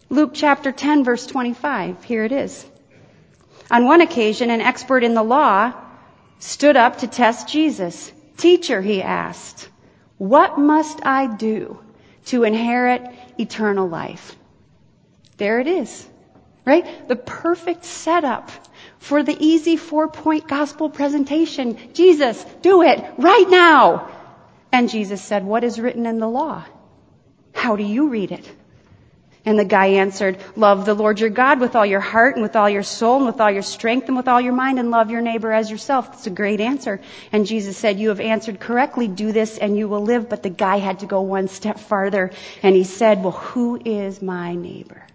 Luke 0.09 0.31
chapter 0.33 0.73
10 0.73 1.05
verse 1.05 1.27
25. 1.27 2.05
Here 2.05 2.25
it 2.25 2.33
is. 2.33 2.70
On 3.71 3.85
one 3.85 4.01
occasion, 4.01 4.51
an 4.51 4.61
expert 4.61 5.05
in 5.05 5.15
the 5.15 5.23
law 5.23 5.73
stood 6.39 6.77
up 6.77 6.99
to 6.99 7.07
test 7.07 7.49
Jesus. 7.49 8.13
Teacher, 8.37 8.81
he 8.81 9.03
asked, 9.03 9.69
what 10.19 10.59
must 10.59 11.05
I 11.07 11.27
do 11.27 11.79
to 12.27 12.45
inherit 12.45 13.03
eternal 13.39 13.89
life? 13.89 14.37
There 15.37 15.61
it 15.61 15.67
is. 15.67 16.07
Right? 16.65 17.09
The 17.09 17.17
perfect 17.17 17.85
setup 17.85 18.51
for 18.99 19.23
the 19.23 19.37
easy 19.39 19.77
four 19.77 20.09
point 20.09 20.47
gospel 20.47 20.91
presentation. 20.91 21.79
Jesus, 21.95 22.45
do 22.63 22.83
it 22.83 23.03
right 23.17 23.49
now. 23.49 24.11
And 24.73 24.91
Jesus 24.91 25.23
said, 25.23 25.45
what 25.45 25.65
is 25.65 25.81
written 25.81 26.07
in 26.07 26.19
the 26.19 26.29
law? 26.29 26.65
How 27.55 27.77
do 27.77 27.83
you 27.83 28.09
read 28.09 28.33
it? 28.33 28.51
And 29.45 29.59
the 29.59 29.65
guy 29.65 29.87
answered, 29.87 30.37
love 30.55 30.85
the 30.85 30.93
Lord 30.93 31.19
your 31.19 31.31
God 31.31 31.61
with 31.61 31.75
all 31.75 31.87
your 31.87 32.01
heart 32.01 32.37
and 32.37 32.43
with 32.43 32.57
all 32.57 32.69
your 32.69 32.83
soul 32.83 33.17
and 33.17 33.27
with 33.27 33.41
all 33.41 33.51
your 33.51 33.63
strength 33.63 34.09
and 34.09 34.17
with 34.17 34.29
all 34.29 34.41
your 34.41 34.53
mind 34.53 34.79
and 34.79 34.91
love 34.91 35.11
your 35.11 35.23
neighbor 35.23 35.51
as 35.51 35.71
yourself. 35.71 36.13
That's 36.13 36.27
a 36.27 36.31
great 36.31 36.61
answer. 36.61 37.01
And 37.33 37.47
Jesus 37.47 37.79
said, 37.79 37.99
you 37.99 38.11
have 38.11 38.21
answered 38.21 38.61
correctly. 38.61 39.09
Do 39.09 39.33
this 39.33 39.57
and 39.57 39.79
you 39.79 39.89
will 39.89 40.03
live. 40.03 40.29
But 40.29 40.43
the 40.43 40.51
guy 40.51 40.77
had 40.77 40.99
to 40.99 41.07
go 41.07 41.23
one 41.23 41.49
step 41.49 41.79
farther 41.79 42.33
and 42.63 42.77
he 42.77 42.85
said, 42.85 43.23
well, 43.23 43.33
who 43.33 43.81
is 43.83 44.21
my 44.21 44.55
neighbor? 44.55 45.07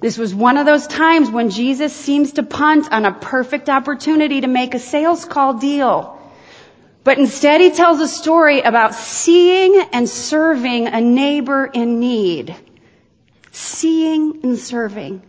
This 0.00 0.16
was 0.18 0.34
one 0.34 0.56
of 0.56 0.66
those 0.66 0.86
times 0.86 1.30
when 1.30 1.50
Jesus 1.50 1.94
seems 1.94 2.32
to 2.32 2.42
punt 2.42 2.90
on 2.90 3.04
a 3.04 3.12
perfect 3.12 3.68
opportunity 3.68 4.40
to 4.40 4.46
make 4.46 4.74
a 4.74 4.78
sales 4.78 5.24
call 5.24 5.54
deal. 5.54 6.20
But 7.04 7.18
instead 7.18 7.60
he 7.60 7.70
tells 7.70 8.00
a 8.00 8.08
story 8.08 8.62
about 8.62 8.94
seeing 8.94 9.78
and 9.92 10.08
serving 10.08 10.88
a 10.88 11.02
neighbor 11.02 11.66
in 11.66 12.00
need. 12.00 12.56
Seeing 13.52 14.40
and 14.42 14.58
serving. 14.58 15.22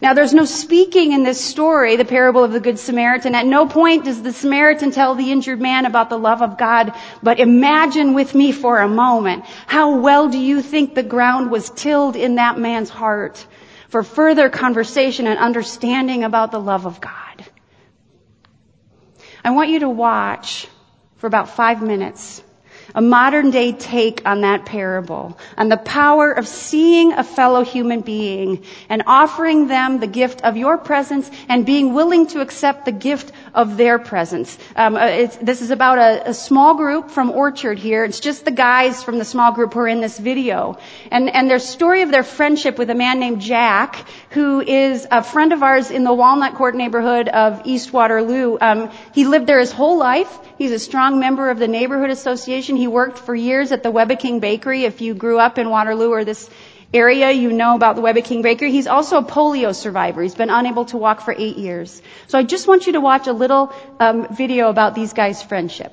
Now 0.00 0.14
there's 0.14 0.32
no 0.32 0.46
speaking 0.46 1.12
in 1.12 1.22
this 1.22 1.38
story, 1.38 1.96
the 1.96 2.06
parable 2.06 2.42
of 2.42 2.52
the 2.52 2.60
Good 2.60 2.78
Samaritan. 2.78 3.34
At 3.34 3.44
no 3.44 3.66
point 3.66 4.04
does 4.04 4.22
the 4.22 4.32
Samaritan 4.32 4.92
tell 4.92 5.14
the 5.14 5.30
injured 5.30 5.60
man 5.60 5.84
about 5.84 6.08
the 6.08 6.18
love 6.18 6.40
of 6.40 6.56
God, 6.56 6.94
but 7.22 7.40
imagine 7.40 8.14
with 8.14 8.34
me 8.34 8.50
for 8.52 8.78
a 8.78 8.88
moment, 8.88 9.44
how 9.66 9.98
well 9.98 10.28
do 10.28 10.38
you 10.38 10.62
think 10.62 10.94
the 10.94 11.02
ground 11.02 11.50
was 11.50 11.68
tilled 11.68 12.16
in 12.16 12.36
that 12.36 12.58
man's 12.58 12.88
heart 12.88 13.46
for 13.88 14.02
further 14.02 14.48
conversation 14.48 15.26
and 15.26 15.38
understanding 15.38 16.24
about 16.24 16.52
the 16.52 16.60
love 16.60 16.86
of 16.86 17.00
God? 17.00 17.44
I 19.44 19.50
want 19.50 19.70
you 19.70 19.80
to 19.80 19.88
watch 19.88 20.66
for 21.16 21.26
about 21.26 21.48
five 21.48 21.82
minutes 21.82 22.42
a 22.94 23.00
modern 23.00 23.50
day 23.50 23.72
take 23.72 24.22
on 24.26 24.42
that 24.42 24.64
parable, 24.66 25.38
on 25.56 25.68
the 25.68 25.76
power 25.76 26.32
of 26.32 26.46
seeing 26.46 27.12
a 27.12 27.24
fellow 27.24 27.64
human 27.64 28.00
being 28.00 28.64
and 28.88 29.02
offering 29.06 29.68
them 29.68 30.00
the 30.00 30.06
gift 30.06 30.42
of 30.42 30.56
your 30.56 30.78
presence 30.78 31.30
and 31.48 31.66
being 31.66 31.94
willing 31.94 32.26
to 32.28 32.40
accept 32.40 32.84
the 32.84 32.92
gift 32.92 33.32
of 33.54 33.76
their 33.76 33.98
presence. 33.98 34.58
Um, 34.76 34.96
uh, 34.96 35.28
this 35.42 35.62
is 35.62 35.70
about 35.70 35.98
a, 35.98 36.30
a, 36.30 36.34
small 36.34 36.74
group 36.74 37.10
from 37.10 37.30
Orchard 37.30 37.78
here. 37.78 38.04
It's 38.04 38.20
just 38.20 38.44
the 38.44 38.50
guys 38.50 39.02
from 39.02 39.18
the 39.18 39.24
small 39.24 39.52
group 39.52 39.74
who 39.74 39.80
are 39.80 39.88
in 39.88 40.00
this 40.00 40.18
video. 40.18 40.78
And, 41.10 41.28
and 41.28 41.50
their 41.50 41.58
story 41.58 42.02
of 42.02 42.10
their 42.10 42.22
friendship 42.22 42.78
with 42.78 42.90
a 42.90 42.94
man 42.94 43.20
named 43.20 43.40
Jack, 43.40 44.04
who 44.30 44.60
is 44.60 45.06
a 45.10 45.22
friend 45.22 45.52
of 45.52 45.62
ours 45.62 45.90
in 45.90 46.04
the 46.04 46.12
Walnut 46.12 46.54
Court 46.54 46.74
neighborhood 46.74 47.28
of 47.28 47.62
East 47.64 47.92
Waterloo. 47.92 48.58
Um, 48.60 48.90
he 49.12 49.26
lived 49.26 49.46
there 49.46 49.58
his 49.58 49.72
whole 49.72 49.98
life. 49.98 50.38
He's 50.58 50.72
a 50.72 50.78
strong 50.78 51.20
member 51.20 51.50
of 51.50 51.58
the 51.58 51.68
neighborhood 51.68 52.10
association. 52.10 52.76
He 52.80 52.86
worked 52.88 53.18
for 53.18 53.34
years 53.34 53.72
at 53.72 53.82
the 53.82 53.92
Webeking 53.92 54.40
Bakery. 54.40 54.84
If 54.84 55.02
you 55.02 55.12
grew 55.12 55.38
up 55.38 55.58
in 55.58 55.68
Waterloo 55.68 56.12
or 56.12 56.24
this 56.24 56.48
area, 56.94 57.30
you 57.30 57.52
know 57.52 57.74
about 57.74 57.94
the 57.94 58.00
Webeking 58.00 58.40
Bakery. 58.42 58.72
He's 58.72 58.86
also 58.86 59.18
a 59.18 59.22
polio 59.22 59.74
survivor. 59.74 60.22
He's 60.22 60.34
been 60.34 60.48
unable 60.48 60.86
to 60.86 60.96
walk 60.96 61.20
for 61.20 61.34
eight 61.36 61.58
years. 61.58 62.00
So 62.28 62.38
I 62.38 62.42
just 62.42 62.66
want 62.66 62.86
you 62.86 62.94
to 62.94 63.02
watch 63.02 63.26
a 63.26 63.34
little 63.34 63.70
um, 63.98 64.34
video 64.34 64.70
about 64.70 64.94
these 64.94 65.12
guys' 65.12 65.42
friendship. 65.42 65.92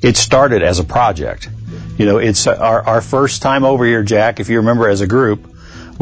It 0.00 0.16
started 0.16 0.62
as 0.62 0.78
a 0.78 0.84
project. 0.84 1.48
You 1.98 2.06
know, 2.06 2.18
it's 2.18 2.46
our, 2.46 2.82
our 2.82 3.00
first 3.00 3.42
time 3.42 3.64
over 3.64 3.84
here, 3.84 4.04
Jack, 4.04 4.38
if 4.38 4.48
you 4.48 4.58
remember 4.58 4.88
as 4.88 5.00
a 5.00 5.08
group, 5.08 5.51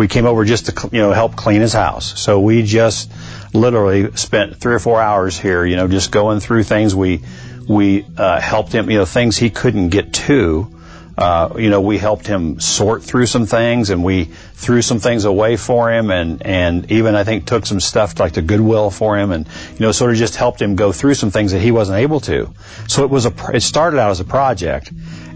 we 0.01 0.09
came 0.09 0.25
over 0.25 0.47
just 0.47 0.65
to, 0.65 0.89
you 0.93 1.03
know, 1.03 1.13
help 1.13 1.37
clean 1.37 1.61
his 1.61 1.75
house. 1.75 2.19
So 2.19 2.41
we 2.41 2.63
just 2.63 3.13
literally 3.53 4.17
spent 4.17 4.57
three 4.57 4.75
or 4.75 4.79
four 4.79 4.99
hours 4.99 5.39
here, 5.39 5.63
you 5.63 5.77
know, 5.77 5.89
just 5.89 6.11
going 6.11 6.41
through 6.41 6.63
things. 6.63 6.95
We, 6.95 7.21
we, 7.69 8.07
uh, 8.17 8.41
helped 8.41 8.73
him, 8.73 8.91
you 8.91 8.97
know, 8.97 9.05
things 9.05 9.37
he 9.37 9.51
couldn't 9.51 9.91
get 9.91 10.15
to. 10.15 10.75
Uh, 11.19 11.53
you 11.59 11.69
know, 11.69 11.83
we 11.83 11.99
helped 11.99 12.27
him 12.27 12.61
sort 12.61 13.03
through 13.03 13.27
some 13.27 13.45
things 13.45 13.91
and 13.91 14.03
we 14.03 14.25
threw 14.55 14.81
some 14.81 15.01
things 15.01 15.27
away 15.27 15.59
for 15.59 15.93
him 15.93 16.11
and, 16.11 16.47
and 16.47 16.91
even 16.91 17.15
I 17.15 17.25
think 17.25 17.45
took 17.45 17.67
some 17.67 17.79
stuff 17.79 18.19
like 18.19 18.33
to 18.33 18.43
Goodwill 18.43 18.89
for 18.89 19.19
him 19.19 19.33
and, 19.33 19.47
you 19.75 19.81
know, 19.81 19.93
sort 19.93 20.13
of 20.13 20.17
just 20.17 20.35
helped 20.35 20.63
him 20.63 20.77
go 20.77 20.93
through 20.93 21.13
some 21.13 21.31
things 21.31 21.53
that 21.53 21.61
he 21.61 21.73
wasn't 21.73 21.99
able 21.99 22.21
to. 22.21 22.55
So 22.89 23.05
it 23.05 23.11
was 23.11 23.27
a, 23.27 23.35
it 23.53 23.61
started 23.61 24.01
out 24.01 24.13
as 24.13 24.21
a 24.21 24.25
project 24.25 24.91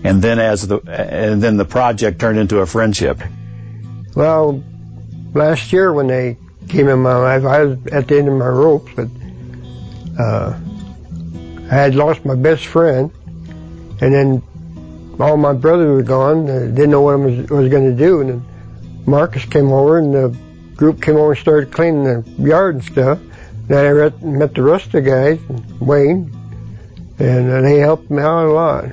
and 0.05 0.23
then 0.23 0.39
as 0.39 0.67
the, 0.67 0.79
and 0.89 1.43
then 1.43 1.59
the 1.59 1.67
project 1.67 2.19
turned 2.19 2.39
into 2.39 2.61
a 2.61 2.67
friendship. 2.67 3.21
Well, 4.15 4.63
last 5.33 5.73
year 5.73 5.93
when 5.93 6.07
they 6.07 6.37
came 6.69 6.89
in 6.89 7.01
my 7.01 7.17
life, 7.17 7.45
I 7.45 7.65
was 7.65 7.87
at 7.89 8.09
the 8.09 8.19
end 8.19 8.29
of 8.29 8.35
my 8.35 8.47
ropes, 8.47 8.93
but 8.95 9.09
uh, 10.19 10.59
I 11.71 11.75
had 11.75 11.95
lost 11.95 12.25
my 12.25 12.35
best 12.35 12.67
friend, 12.67 13.11
and 14.01 14.15
then 14.15 14.43
all 15.19 15.37
my 15.37 15.53
brothers 15.53 15.89
were 15.89 16.03
gone. 16.03 16.49
I 16.49 16.67
didn't 16.67 16.91
know 16.91 17.03
what 17.03 17.15
I 17.15 17.17
was, 17.17 17.51
was 17.51 17.69
going 17.69 17.91
to 17.91 17.97
do, 17.97 18.21
and 18.21 18.31
then 18.31 19.05
Marcus 19.07 19.45
came 19.45 19.73
over, 19.73 19.99
and 19.99 20.15
the 20.15 20.37
group 20.77 21.03
came 21.03 21.17
over 21.17 21.33
and 21.33 21.41
started 21.41 21.73
cleaning 21.73 22.05
the 22.05 22.25
yard 22.43 22.77
and 22.77 22.85
stuff. 22.85 23.19
Then 23.67 24.13
I 24.13 24.25
met 24.25 24.55
the 24.55 24.63
rest 24.63 24.87
of 24.87 24.93
the 24.93 25.03
guys, 25.03 25.41
Wayne, 25.81 26.31
and 27.19 27.65
they 27.65 27.79
helped 27.79 28.11
me 28.11 28.23
out 28.23 28.47
a 28.47 28.53
lot 28.53 28.85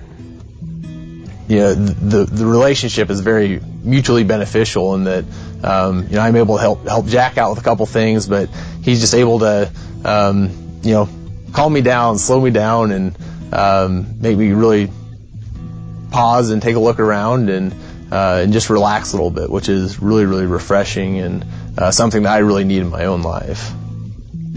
know, 1.58 1.74
the 1.74 2.26
the 2.26 2.46
relationship 2.46 3.10
is 3.10 3.20
very 3.20 3.62
mutually 3.84 4.24
beneficial 4.24 4.96
in 4.96 5.06
that, 5.06 5.26
um, 5.64 6.04
you 6.08 6.16
know, 6.16 6.22
I'm 6.22 6.36
able 6.36 6.56
to 6.56 6.62
help 6.62 6.88
help 6.88 7.08
Jack 7.08 7.38
out 7.38 7.52
with 7.52 7.60
a 7.60 7.64
couple 7.64 7.86
things, 7.86 8.28
but 8.28 8.50
he's 8.84 9.02
just 9.02 9.14
able 9.14 9.40
to, 9.40 9.72
um, 10.06 10.80
you 10.84 10.92
know, 10.92 11.10
calm 11.54 11.74
me 11.74 11.82
down, 11.82 12.18
slow 12.18 12.40
me 12.40 12.52
down, 12.52 12.92
and 12.92 13.18
um, 13.54 14.22
make 14.22 14.38
me 14.38 14.52
really 14.52 14.90
pause 16.12 16.50
and 16.50 16.62
take 16.62 16.76
a 16.76 16.80
look 16.80 17.00
around 17.00 17.50
and 17.50 17.74
uh, 18.12 18.42
and 18.44 18.54
just 18.54 18.70
relax 18.70 19.14
a 19.14 19.16
little 19.16 19.32
bit, 19.32 19.50
which 19.50 19.70
is 19.70 20.02
really 20.02 20.26
really 20.26 20.46
refreshing 20.46 21.20
and 21.20 21.46
uh, 21.78 21.92
something 21.92 22.24
that 22.24 22.34
I 22.34 22.40
really 22.40 22.64
need 22.64 22.80
in 22.80 22.90
my 22.90 23.06
own 23.06 23.22
life. 23.22 23.72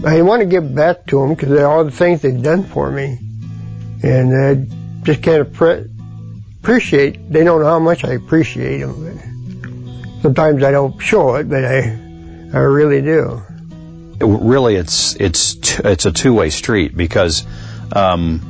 I 0.05 0.21
want 0.21 0.41
to 0.41 0.45
give 0.45 0.75
back 0.75 1.07
to 1.07 1.19
them 1.19 1.33
because 1.33 1.57
all 1.61 1.83
the 1.83 1.91
things 1.91 2.21
they've 2.21 2.41
done 2.41 2.63
for 2.63 2.91
me, 2.91 3.17
and 4.03 4.35
I 4.35 5.03
just 5.03 5.23
can't 5.23 5.51
appreciate. 6.65 7.31
They 7.31 7.43
don't 7.43 7.61
know 7.61 7.67
how 7.67 7.77
much 7.77 8.03
I 8.03 8.13
appreciate 8.13 8.79
them. 8.79 10.21
Sometimes 10.23 10.63
I 10.63 10.71
don't 10.71 10.99
show 10.99 11.35
it, 11.35 11.47
but 11.47 11.63
I, 11.63 11.91
I 12.53 12.57
really 12.57 13.03
do. 13.03 13.43
Really, 14.19 14.75
it's 14.75 15.15
it's 15.15 15.79
it's 15.79 16.07
a 16.07 16.11
two-way 16.11 16.49
street 16.49 16.97
because 16.97 17.45
um, 17.91 18.41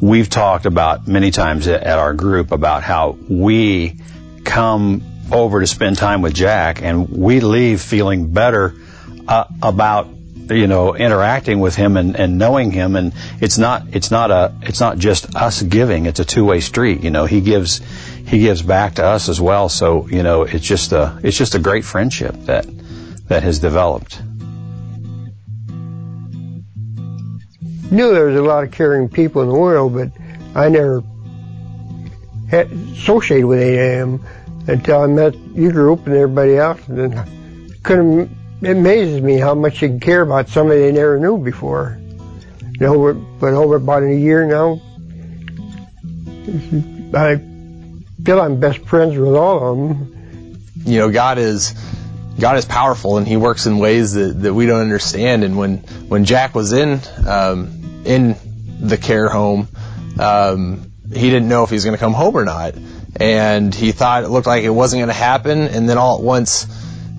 we've 0.00 0.30
talked 0.30 0.64
about 0.64 1.08
many 1.08 1.32
times 1.32 1.66
at 1.66 1.98
our 1.98 2.14
group 2.14 2.52
about 2.52 2.84
how 2.84 3.18
we 3.28 3.98
come 4.44 5.02
over 5.32 5.58
to 5.58 5.66
spend 5.66 5.98
time 5.98 6.22
with 6.22 6.34
Jack, 6.34 6.82
and 6.82 7.08
we 7.08 7.40
leave 7.40 7.80
feeling 7.80 8.32
better 8.32 8.76
uh, 9.26 9.46
about 9.60 10.06
you 10.48 10.66
know 10.66 10.94
interacting 10.94 11.60
with 11.60 11.74
him 11.74 11.96
and, 11.96 12.16
and 12.16 12.38
knowing 12.38 12.70
him. 12.70 12.96
And 12.96 13.12
it's 13.40 13.58
not 13.58 13.94
it's 13.94 14.10
not 14.10 14.30
a 14.30 14.54
it's 14.62 14.80
not 14.80 14.98
just 14.98 15.34
us 15.34 15.62
giving. 15.62 16.06
It's 16.06 16.20
a 16.20 16.24
two-way 16.24 16.60
street. 16.60 17.02
You 17.02 17.10
know 17.10 17.26
he 17.26 17.40
gives 17.40 17.80
he 18.26 18.40
gives 18.40 18.62
back 18.62 18.94
to 18.96 19.04
us 19.04 19.28
as 19.28 19.40
well. 19.40 19.68
So 19.68 20.08
you 20.08 20.22
know 20.22 20.42
it's 20.42 20.64
just 20.64 20.92
a 20.92 21.18
it's 21.22 21.36
just 21.36 21.54
a 21.54 21.58
great 21.58 21.84
friendship 21.84 22.34
that 22.46 22.66
that 23.28 23.42
has 23.42 23.58
developed. 23.58 24.22
Knew 27.90 28.12
there 28.12 28.26
was 28.26 28.36
a 28.36 28.42
lot 28.42 28.64
of 28.64 28.72
caring 28.72 29.08
people 29.08 29.42
in 29.42 29.48
the 29.48 29.58
world 29.58 29.94
but 29.94 30.10
I 30.54 30.68
never 30.68 31.02
had 32.50 32.70
associated 32.72 33.46
with 33.46 33.60
8am 33.60 34.24
until 34.68 35.00
I 35.02 35.06
met 35.06 35.36
you 35.54 35.70
group 35.70 36.06
and 36.06 36.14
everybody 36.14 36.56
else 36.56 36.80
and 36.88 36.98
then 36.98 37.78
couldn't 37.82 38.35
it 38.62 38.70
amazes 38.70 39.20
me 39.20 39.38
how 39.38 39.54
much 39.54 39.82
you 39.82 39.88
can 39.88 40.00
care 40.00 40.22
about 40.22 40.48
somebody 40.48 40.80
they 40.80 40.92
never 40.92 41.18
knew 41.18 41.38
before. 41.38 41.98
You 42.78 42.80
know, 42.80 43.12
but 43.40 43.54
over 43.54 43.76
about 43.76 44.02
a 44.02 44.14
year 44.14 44.46
now, 44.46 44.80
I 47.14 47.36
feel 48.24 48.40
I'm 48.40 48.60
best 48.60 48.80
friends 48.80 49.16
with 49.16 49.34
all 49.34 49.72
of 49.72 49.78
them. 49.78 50.58
You 50.84 50.98
know, 50.98 51.10
God 51.10 51.38
is 51.38 51.74
God 52.38 52.56
is 52.56 52.64
powerful, 52.64 53.18
and 53.18 53.26
He 53.26 53.36
works 53.36 53.66
in 53.66 53.78
ways 53.78 54.12
that, 54.12 54.42
that 54.42 54.54
we 54.54 54.66
don't 54.66 54.80
understand. 54.80 55.42
And 55.44 55.56
when 55.56 55.78
when 56.08 56.24
Jack 56.24 56.54
was 56.54 56.72
in 56.72 57.00
um, 57.26 58.02
in 58.04 58.36
the 58.80 58.98
care 58.98 59.28
home, 59.28 59.68
um, 60.18 60.92
he 61.12 61.30
didn't 61.30 61.48
know 61.48 61.64
if 61.64 61.70
he 61.70 61.74
was 61.74 61.84
going 61.84 61.96
to 61.96 62.00
come 62.00 62.14
home 62.14 62.36
or 62.36 62.44
not, 62.44 62.74
and 63.18 63.74
he 63.74 63.92
thought 63.92 64.24
it 64.24 64.28
looked 64.28 64.46
like 64.46 64.64
it 64.64 64.70
wasn't 64.70 65.00
going 65.00 65.08
to 65.08 65.14
happen. 65.14 65.62
And 65.62 65.88
then 65.88 65.98
all 65.98 66.18
at 66.18 66.22
once 66.22 66.66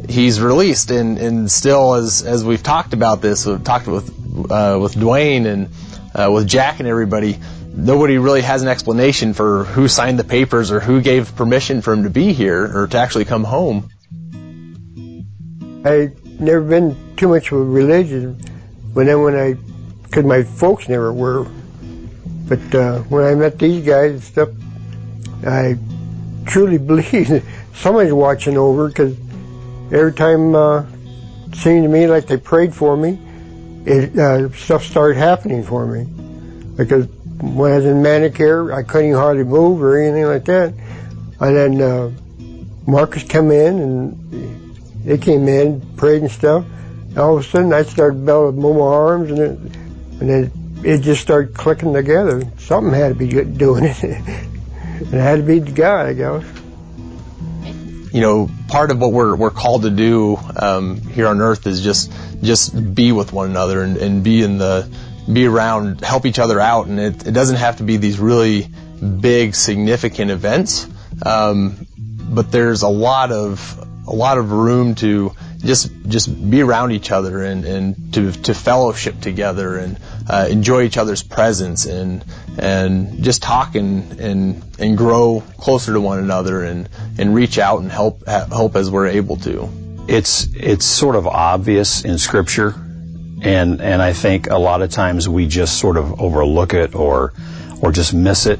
he's 0.10 0.40
released, 0.42 0.92
and, 0.92 1.18
and 1.18 1.52
still, 1.52 1.94
as 1.94 2.24
as 2.24 2.44
we've 2.44 2.64
talked 2.64 2.94
about 2.94 3.22
this, 3.22 3.46
we've 3.46 3.64
talked 3.64 3.88
with 3.88 4.10
uh, 4.52 4.78
with 4.82 4.96
Dwayne 4.96 5.46
and 5.46 5.70
uh, 6.14 6.32
with 6.32 6.48
Jack 6.48 6.80
and 6.80 6.88
everybody. 6.88 7.38
Nobody 7.74 8.18
really 8.18 8.42
has 8.42 8.64
an 8.64 8.70
explanation 8.70 9.34
for 9.34 9.64
who 9.64 9.88
signed 9.88 10.18
the 10.18 10.24
papers 10.24 10.72
or 10.72 10.80
who 10.80 11.02
gave 11.02 11.36
permission 11.36 11.82
for 11.82 11.94
him 11.94 12.04
to 12.04 12.10
be 12.10 12.34
here 12.34 12.66
or 12.76 12.88
to 12.88 12.98
actually 12.98 13.26
come 13.26 13.44
home. 13.44 13.90
I 15.86 16.12
never 16.40 16.62
been 16.62 17.16
too 17.18 17.28
much 17.28 17.52
of 17.52 17.60
a 17.60 17.64
religion, 17.64 18.42
but 18.96 19.06
then 19.06 19.22
when 19.22 19.36
I, 19.36 19.54
because 20.04 20.26
my 20.26 20.42
folks 20.42 20.90
never 20.90 21.14
were, 21.14 21.48
but 22.48 22.74
uh, 22.74 23.00
when 23.02 23.26
I 23.26 23.36
met 23.36 23.60
these 23.60 23.86
guys 23.86 24.12
and 24.12 24.24
stuff, 24.24 24.50
I 25.46 25.78
truly 26.48 26.78
believe 26.80 27.46
somebody's 27.76 28.14
watching 28.14 28.58
over 28.58 28.88
because 28.88 29.16
every 29.91 30.13
time 30.13 30.56
uh, 30.56 30.86
it 31.48 31.56
seemed 31.56 31.84
to 31.84 31.89
me 31.89 32.08
like 32.08 32.27
they 32.27 32.38
prayed 32.38 32.74
for 32.74 32.98
me, 32.98 33.20
it, 33.86 34.17
uh, 34.17 34.51
stuff 34.51 34.84
started 34.84 35.17
happening 35.17 35.63
for 35.63 35.86
me. 35.86 36.03
Because 36.75 37.08
when 37.39 37.72
I 37.72 37.77
was 37.77 37.86
in 37.86 38.03
Manicare, 38.03 38.74
I 38.74 38.84
couldn't 38.84 39.13
hardly 39.13 39.44
move 39.44 39.82
or 39.82 40.00
anything 40.00 40.25
like 40.25 40.46
that. 40.46 40.74
And 41.39 41.56
then 41.56 41.82
uh, 41.82 42.12
Marcus 42.86 43.24
came 43.24 43.51
in, 43.51 43.79
and 43.79 45.06
they 45.06 45.17
came 45.17 45.48
in, 45.48 45.82
prayed 45.96 46.22
and 46.22 46.32
stuff. 46.32 46.65
And 47.10 47.17
all 47.17 47.38
of 47.38 47.46
a 47.46 47.48
sudden, 47.48 47.72
I 47.74 47.84
started 47.84 48.25
belting 48.25 48.62
my 48.62 48.70
arms, 48.70 49.32
and, 49.32 49.39
it, 49.39 49.60
and 50.20 50.29
then 50.29 50.82
it 50.84 51.00
just 51.00 51.22
started 51.22 51.56
clicking 51.56 51.94
together. 51.94 52.44
Something 52.58 52.94
had 52.94 53.10
to 53.10 53.15
be 53.15 53.29
doing 53.29 53.86
it. 53.86 54.03
and 54.03 54.18
it 55.14 55.22
had 55.22 55.38
to 55.38 55.44
be 55.44 55.59
God, 55.59 56.07
I 56.07 56.14
guess 56.14 56.56
you 58.11 58.22
know, 58.22 58.50
part 58.67 58.91
of 58.91 59.00
what 59.00 59.11
we're 59.11 59.35
we're 59.35 59.51
called 59.51 59.83
to 59.83 59.89
do 59.89 60.37
um, 60.55 61.01
here 61.01 61.27
on 61.27 61.41
Earth 61.41 61.67
is 61.67 61.81
just 61.81 62.11
just 62.41 62.96
be 62.96 63.11
with 63.11 63.33
one 63.33 63.50
another 63.50 63.81
and, 63.81 63.98
and 63.98 64.24
be 64.24 64.43
in 64.43 64.57
the 64.57 64.89
be 65.31 65.46
around, 65.46 66.01
help 66.01 66.25
each 66.25 66.39
other 66.39 66.59
out, 66.59 66.87
and 66.87 67.00
it, 67.00 67.27
it 67.27 67.31
doesn't 67.31 67.57
have 67.57 67.77
to 67.77 67.83
be 67.83 67.98
these 67.98 68.20
really 68.20 68.67
big, 69.20 69.55
significant 69.55 70.31
events. 70.31 70.87
Um, 71.25 71.87
but 71.98 72.51
there's 72.51 72.81
a 72.81 72.87
lot 72.87 73.31
of 73.31 73.83
a 74.07 74.15
lot 74.15 74.37
of 74.37 74.51
room 74.51 74.96
to 74.96 75.33
just 75.59 75.91
just 76.07 76.50
be 76.50 76.61
around 76.61 76.91
each 76.91 77.11
other 77.11 77.43
and, 77.43 77.65
and 77.65 78.13
to 78.13 78.31
to 78.31 78.53
fellowship 78.53 79.20
together 79.20 79.77
and 79.77 80.00
uh, 80.29 80.48
enjoy 80.50 80.83
each 80.83 80.98
other's 80.98 81.24
presence 81.24 81.85
and 81.85 82.24
and 82.57 83.24
just 83.24 83.41
talk 83.41 83.75
and, 83.75 84.20
and 84.20 84.63
and 84.79 84.98
grow 84.98 85.43
closer 85.57 85.93
to 85.93 86.01
one 86.01 86.20
another 86.20 86.63
and 86.63 86.89
and 87.17 87.33
reach 87.33 87.57
out 87.57 87.81
and 87.81 87.91
help 87.91 88.25
help 88.27 88.75
as 88.75 88.91
we're 88.91 89.07
able 89.07 89.37
to. 89.37 89.70
It's 90.07 90.48
it's 90.55 90.85
sort 90.85 91.15
of 91.15 91.27
obvious 91.27 92.05
in 92.05 92.17
Scripture, 92.17 92.75
and 93.41 93.81
and 93.81 94.01
I 94.01 94.13
think 94.13 94.50
a 94.50 94.57
lot 94.57 94.81
of 94.81 94.91
times 94.91 95.27
we 95.27 95.48
just 95.48 95.79
sort 95.79 95.98
of 95.98 96.22
overlook 96.22 96.74
it 96.74 96.96
or 96.96 97.33
or 97.81 97.91
just 97.91 98.13
miss 98.13 98.46
it. 98.46 98.59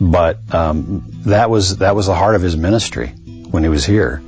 But 0.00 0.38
um, 0.52 1.04
that 1.26 1.50
was 1.50 1.76
that 1.78 1.94
was 1.94 2.06
the 2.06 2.14
heart 2.14 2.34
of 2.34 2.42
his 2.42 2.56
ministry 2.56 3.08
when 3.50 3.62
he 3.62 3.68
was 3.68 3.84
here 3.84 4.22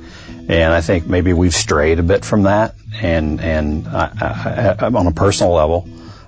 and 0.47 0.73
I 0.73 0.81
think 0.81 1.07
maybe 1.07 1.33
we've 1.33 1.53
strayed 1.53 1.99
a 1.99 2.03
bit 2.03 2.23
from 2.23 2.43
that. 2.43 2.75
And 3.01 3.41
and 3.41 3.87
I, 3.87 4.75
I, 4.79 4.85
on 4.85 5.07
a 5.07 5.11
personal 5.11 5.53
level, 5.53 5.87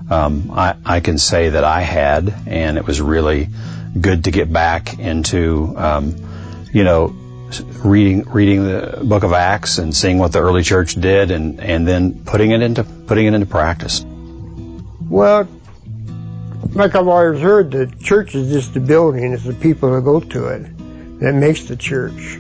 um, 0.10 0.52
I, 0.52 0.76
I 0.86 1.00
can 1.00 1.18
say 1.18 1.50
that 1.50 1.64
I 1.64 1.82
had, 1.82 2.34
and 2.48 2.78
it 2.78 2.86
was 2.86 3.02
really 3.02 3.50
good 4.00 4.26
to 4.26 4.32
get 4.32 4.52
back 4.52 5.00
into, 5.00 5.74
um, 5.78 6.16
you 6.74 6.84
know, 6.84 7.16
reading 7.84 8.24
reading 8.24 8.66
the 8.66 9.02
Book 9.04 9.24
of 9.24 9.34
Acts 9.34 9.78
and 9.78 9.96
seeing 9.96 10.18
what 10.18 10.34
the 10.34 10.40
early 10.40 10.64
church 10.64 10.96
did, 10.96 11.32
and 11.32 11.60
and 11.60 11.88
then 11.88 12.24
putting 12.26 12.52
it 12.52 12.62
into 12.62 12.84
putting 12.84 13.28
it 13.28 13.34
into 13.34 13.48
practice. 13.48 14.04
Well, 15.10 15.48
like 16.74 16.96
I've 16.96 17.08
always 17.08 17.40
heard, 17.40 17.72
the 17.72 17.88
church 18.02 18.36
is 18.36 18.52
just 18.52 18.74
the 18.74 18.80
building; 18.80 19.34
it's 19.34 19.44
the 19.44 19.54
people 19.54 19.94
that 19.96 20.02
go 20.02 20.20
to 20.20 20.48
it 20.48 20.64
that 21.20 21.34
makes 21.34 21.64
the 21.66 21.78
church. 21.78 22.40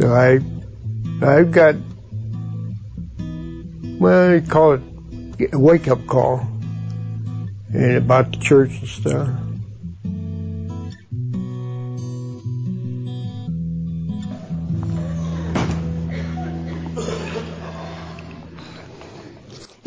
So 0.00 0.14
I 0.14 0.40
I've 1.22 1.50
got, 1.50 1.74
well, 3.98 4.30
they 4.30 4.40
call 4.40 4.72
it 4.72 4.82
a 5.52 5.58
wake 5.58 5.86
up 5.88 6.06
call 6.06 6.46
and 7.72 7.96
about 7.96 8.32
the 8.32 8.38
church 8.38 8.78
and 8.78 8.88
stuff. 8.88 9.28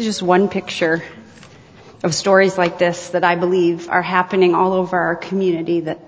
just 0.03 0.21
one 0.21 0.49
picture 0.49 1.01
of 2.03 2.13
stories 2.13 2.57
like 2.57 2.77
this 2.77 3.09
that 3.09 3.23
I 3.23 3.35
believe 3.35 3.89
are 3.89 4.01
happening 4.01 4.53
all 4.53 4.73
over 4.73 4.99
our 4.99 5.15
community 5.15 5.79
that, 5.81 5.99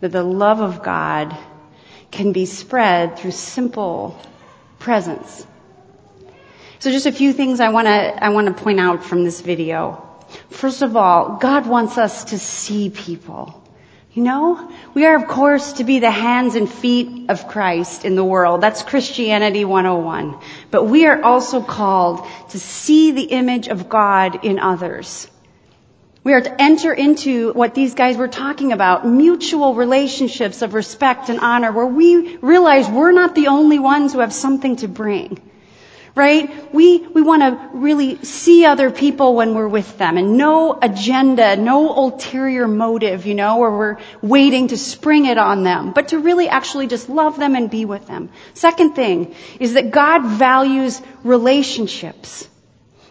that 0.00 0.12
the 0.12 0.22
love 0.22 0.60
of 0.60 0.82
God 0.82 1.36
can 2.10 2.32
be 2.32 2.46
spread 2.46 3.18
through 3.18 3.30
simple 3.30 4.20
presence. 4.78 5.46
So 6.80 6.90
just 6.92 7.06
a 7.06 7.12
few 7.12 7.32
things 7.32 7.60
I 7.60 7.70
want 7.70 7.86
to 7.86 8.24
I 8.24 8.28
want 8.28 8.46
to 8.46 8.62
point 8.62 8.78
out 8.78 9.04
from 9.04 9.24
this 9.24 9.40
video. 9.40 10.04
First 10.50 10.82
of 10.82 10.96
all, 10.96 11.36
God 11.36 11.66
wants 11.66 11.98
us 11.98 12.24
to 12.26 12.38
see 12.38 12.90
people. 12.90 13.62
You 14.12 14.22
know, 14.24 14.72
we 14.94 15.06
are 15.06 15.14
of 15.14 15.28
course 15.28 15.74
to 15.74 15.84
be 15.84 15.98
the 15.98 16.10
hands 16.10 16.54
and 16.54 16.70
feet 16.70 17.30
of 17.30 17.46
Christ 17.48 18.04
in 18.04 18.14
the 18.16 18.24
world. 18.24 18.60
That's 18.60 18.82
Christianity 18.82 19.64
101. 19.64 20.38
But 20.70 20.84
we 20.84 21.06
are 21.06 21.22
also 21.22 21.62
called 21.62 22.26
to 22.50 22.58
see 22.58 23.12
the 23.12 23.22
image 23.22 23.68
of 23.68 23.88
God 23.88 24.44
in 24.44 24.58
others. 24.58 25.28
We 26.28 26.34
are 26.34 26.42
to 26.42 26.60
enter 26.60 26.92
into 26.92 27.54
what 27.54 27.74
these 27.74 27.94
guys 27.94 28.18
were 28.18 28.28
talking 28.28 28.72
about, 28.72 29.06
mutual 29.06 29.74
relationships 29.74 30.60
of 30.60 30.74
respect 30.74 31.30
and 31.30 31.40
honor, 31.40 31.72
where 31.72 31.86
we 31.86 32.36
realize 32.36 32.86
we're 32.86 33.12
not 33.12 33.34
the 33.34 33.46
only 33.46 33.78
ones 33.78 34.12
who 34.12 34.18
have 34.18 34.34
something 34.34 34.76
to 34.76 34.88
bring. 34.88 35.40
Right? 36.14 36.74
We, 36.74 36.98
we 36.98 37.22
want 37.22 37.40
to 37.40 37.70
really 37.72 38.22
see 38.24 38.66
other 38.66 38.90
people 38.90 39.36
when 39.36 39.54
we're 39.54 39.68
with 39.68 39.96
them 39.96 40.18
and 40.18 40.36
no 40.36 40.78
agenda, 40.82 41.56
no 41.56 41.96
ulterior 41.96 42.68
motive, 42.68 43.24
you 43.24 43.34
know, 43.34 43.56
where 43.56 43.70
we're 43.70 43.96
waiting 44.20 44.68
to 44.68 44.76
spring 44.76 45.24
it 45.24 45.38
on 45.38 45.62
them, 45.62 45.92
but 45.92 46.08
to 46.08 46.18
really 46.18 46.50
actually 46.50 46.88
just 46.88 47.08
love 47.08 47.38
them 47.38 47.56
and 47.56 47.70
be 47.70 47.86
with 47.86 48.06
them. 48.06 48.28
Second 48.52 48.94
thing 48.94 49.34
is 49.60 49.72
that 49.72 49.92
God 49.92 50.26
values 50.26 51.00
relationships. 51.24 52.46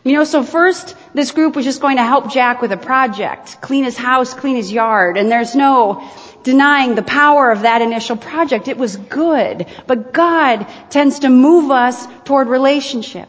You 0.07 0.13
know, 0.13 0.23
so 0.23 0.41
first, 0.41 0.95
this 1.13 1.31
group 1.31 1.57
was 1.57 1.65
just 1.65 1.81
going 1.81 1.97
to 1.97 2.03
help 2.03 2.31
Jack 2.31 2.61
with 2.61 2.71
a 2.71 2.77
project, 2.77 3.59
clean 3.59 3.83
his 3.83 3.97
house, 3.97 4.33
clean 4.33 4.55
his 4.55 4.71
yard, 4.71 5.17
and 5.17 5.29
there's 5.29 5.53
no 5.53 6.09
denying 6.43 6.95
the 6.95 7.03
power 7.03 7.51
of 7.51 7.63
that 7.63 7.81
initial 7.81 8.15
project. 8.15 8.69
It 8.69 8.77
was 8.77 8.95
good, 8.95 9.65
but 9.85 10.13
God 10.13 10.65
tends 10.89 11.19
to 11.19 11.29
move 11.29 11.71
us 11.71 12.07
toward 12.23 12.47
relationship. 12.47 13.27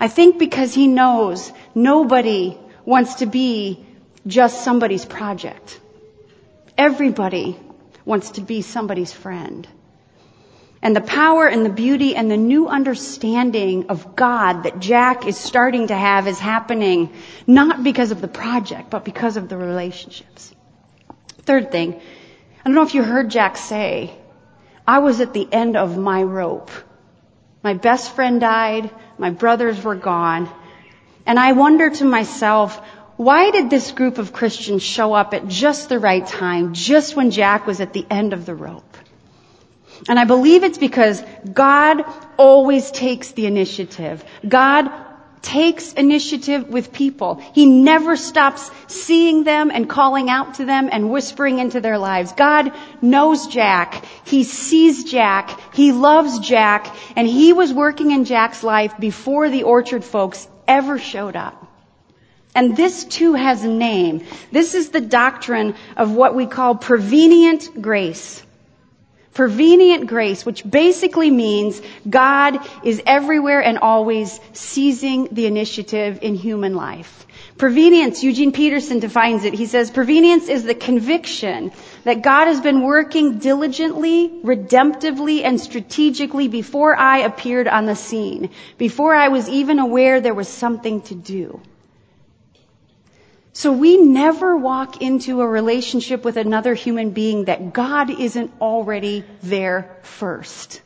I 0.00 0.08
think 0.08 0.38
because 0.38 0.72
He 0.72 0.86
knows 0.86 1.52
nobody 1.74 2.56
wants 2.86 3.16
to 3.16 3.26
be 3.26 3.84
just 4.26 4.64
somebody's 4.64 5.04
project. 5.04 5.78
Everybody 6.78 7.60
wants 8.06 8.30
to 8.32 8.40
be 8.40 8.62
somebody's 8.62 9.12
friend. 9.12 9.68
And 10.80 10.94
the 10.94 11.00
power 11.00 11.46
and 11.46 11.66
the 11.66 11.70
beauty 11.70 12.14
and 12.14 12.30
the 12.30 12.36
new 12.36 12.68
understanding 12.68 13.90
of 13.90 14.14
God 14.14 14.62
that 14.62 14.78
Jack 14.78 15.26
is 15.26 15.36
starting 15.36 15.88
to 15.88 15.96
have 15.96 16.28
is 16.28 16.38
happening 16.38 17.12
not 17.46 17.82
because 17.82 18.12
of 18.12 18.20
the 18.20 18.28
project, 18.28 18.88
but 18.88 19.04
because 19.04 19.36
of 19.36 19.48
the 19.48 19.56
relationships. 19.56 20.54
Third 21.42 21.72
thing, 21.72 21.94
I 21.94 22.62
don't 22.64 22.74
know 22.74 22.82
if 22.82 22.94
you 22.94 23.02
heard 23.02 23.30
Jack 23.30 23.56
say, 23.56 24.14
I 24.86 25.00
was 25.00 25.20
at 25.20 25.32
the 25.32 25.48
end 25.50 25.76
of 25.76 25.98
my 25.98 26.22
rope. 26.22 26.70
My 27.62 27.74
best 27.74 28.14
friend 28.14 28.40
died, 28.40 28.90
my 29.18 29.30
brothers 29.30 29.82
were 29.82 29.96
gone, 29.96 30.48
and 31.26 31.38
I 31.38 31.52
wonder 31.52 31.90
to 31.90 32.04
myself, 32.04 32.80
why 33.16 33.50
did 33.50 33.68
this 33.68 33.90
group 33.90 34.18
of 34.18 34.32
Christians 34.32 34.82
show 34.82 35.12
up 35.12 35.34
at 35.34 35.48
just 35.48 35.88
the 35.88 35.98
right 35.98 36.24
time, 36.24 36.72
just 36.72 37.16
when 37.16 37.32
Jack 37.32 37.66
was 37.66 37.80
at 37.80 37.92
the 37.92 38.06
end 38.08 38.32
of 38.32 38.46
the 38.46 38.54
rope? 38.54 38.87
And 40.08 40.18
I 40.18 40.24
believe 40.24 40.62
it's 40.62 40.78
because 40.78 41.22
God 41.52 42.04
always 42.36 42.90
takes 42.90 43.32
the 43.32 43.46
initiative. 43.46 44.24
God 44.46 44.90
takes 45.42 45.92
initiative 45.92 46.68
with 46.68 46.92
people. 46.92 47.36
He 47.54 47.66
never 47.66 48.16
stops 48.16 48.70
seeing 48.86 49.44
them 49.44 49.70
and 49.72 49.88
calling 49.88 50.28
out 50.28 50.54
to 50.54 50.64
them 50.64 50.88
and 50.90 51.10
whispering 51.10 51.58
into 51.58 51.80
their 51.80 51.98
lives. 51.98 52.32
God 52.32 52.72
knows 53.00 53.46
Jack. 53.46 54.04
He 54.24 54.44
sees 54.44 55.04
Jack. 55.04 55.58
He 55.74 55.92
loves 55.92 56.38
Jack. 56.40 56.94
And 57.16 57.26
he 57.26 57.52
was 57.52 57.72
working 57.72 58.10
in 58.10 58.24
Jack's 58.24 58.62
life 58.62 58.94
before 58.98 59.48
the 59.48 59.62
orchard 59.62 60.04
folks 60.04 60.48
ever 60.66 60.98
showed 60.98 61.36
up. 61.36 61.64
And 62.54 62.76
this 62.76 63.04
too 63.04 63.34
has 63.34 63.62
a 63.62 63.68
name. 63.68 64.24
This 64.50 64.74
is 64.74 64.90
the 64.90 65.00
doctrine 65.00 65.76
of 65.96 66.12
what 66.12 66.34
we 66.34 66.46
call 66.46 66.74
prevenient 66.74 67.80
grace. 67.80 68.42
Prevenient 69.38 70.08
grace, 70.08 70.44
which 70.44 70.68
basically 70.68 71.30
means 71.30 71.80
God 72.10 72.58
is 72.82 73.00
everywhere 73.06 73.60
and 73.60 73.78
always 73.78 74.40
seizing 74.52 75.28
the 75.30 75.46
initiative 75.46 76.18
in 76.22 76.34
human 76.34 76.74
life. 76.74 77.24
Prevenience, 77.56 78.24
Eugene 78.24 78.50
Peterson 78.50 78.98
defines 78.98 79.44
it. 79.44 79.54
He 79.54 79.66
says, 79.66 79.92
prevenience 79.92 80.48
is 80.48 80.64
the 80.64 80.74
conviction 80.74 81.70
that 82.02 82.22
God 82.22 82.46
has 82.46 82.60
been 82.60 82.82
working 82.82 83.38
diligently, 83.38 84.28
redemptively, 84.42 85.44
and 85.44 85.60
strategically 85.60 86.48
before 86.48 86.96
I 86.96 87.18
appeared 87.18 87.68
on 87.68 87.86
the 87.86 87.94
scene, 87.94 88.50
before 88.76 89.14
I 89.14 89.28
was 89.28 89.48
even 89.48 89.78
aware 89.78 90.20
there 90.20 90.34
was 90.34 90.48
something 90.48 91.02
to 91.02 91.14
do. 91.14 91.60
So 93.58 93.72
we 93.72 93.96
never 93.96 94.56
walk 94.56 95.02
into 95.02 95.40
a 95.40 95.48
relationship 95.48 96.24
with 96.24 96.36
another 96.36 96.74
human 96.74 97.10
being 97.10 97.46
that 97.46 97.72
God 97.72 98.08
isn't 98.08 98.52
already 98.60 99.24
there 99.42 99.96
first. 100.02 100.80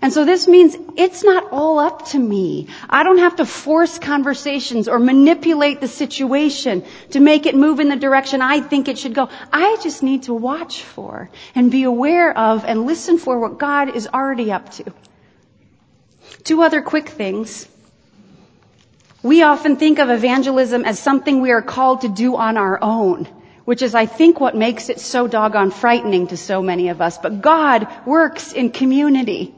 And 0.00 0.10
so 0.10 0.24
this 0.24 0.48
means 0.48 0.74
it's 0.96 1.22
not 1.22 1.52
all 1.52 1.78
up 1.78 2.06
to 2.12 2.18
me. 2.18 2.68
I 2.88 3.02
don't 3.02 3.18
have 3.18 3.36
to 3.36 3.44
force 3.44 3.98
conversations 3.98 4.88
or 4.88 4.98
manipulate 4.98 5.82
the 5.82 5.86
situation 5.86 6.82
to 7.10 7.20
make 7.20 7.44
it 7.44 7.54
move 7.54 7.78
in 7.78 7.90
the 7.90 7.96
direction 7.96 8.40
I 8.40 8.60
think 8.60 8.88
it 8.88 8.98
should 8.98 9.12
go. 9.12 9.28
I 9.52 9.76
just 9.82 10.02
need 10.02 10.22
to 10.22 10.32
watch 10.32 10.82
for 10.82 11.28
and 11.54 11.70
be 11.70 11.82
aware 11.82 12.34
of 12.38 12.64
and 12.64 12.86
listen 12.86 13.18
for 13.18 13.38
what 13.38 13.58
God 13.58 13.94
is 13.94 14.08
already 14.08 14.50
up 14.50 14.70
to. 14.80 14.94
Two 16.42 16.62
other 16.62 16.80
quick 16.80 17.10
things. 17.10 17.68
We 19.26 19.42
often 19.42 19.74
think 19.74 19.98
of 19.98 20.08
evangelism 20.08 20.84
as 20.84 21.00
something 21.00 21.40
we 21.40 21.50
are 21.50 21.60
called 21.60 22.02
to 22.02 22.08
do 22.08 22.36
on 22.36 22.56
our 22.56 22.78
own, 22.80 23.26
which 23.64 23.82
is, 23.82 23.92
I 23.92 24.06
think, 24.06 24.38
what 24.38 24.54
makes 24.54 24.88
it 24.88 25.00
so 25.00 25.26
doggone 25.26 25.72
frightening 25.72 26.28
to 26.28 26.36
so 26.36 26.62
many 26.62 26.90
of 26.90 27.00
us. 27.00 27.18
But 27.18 27.42
God 27.42 27.88
works 28.06 28.52
in 28.52 28.70
community. 28.70 29.52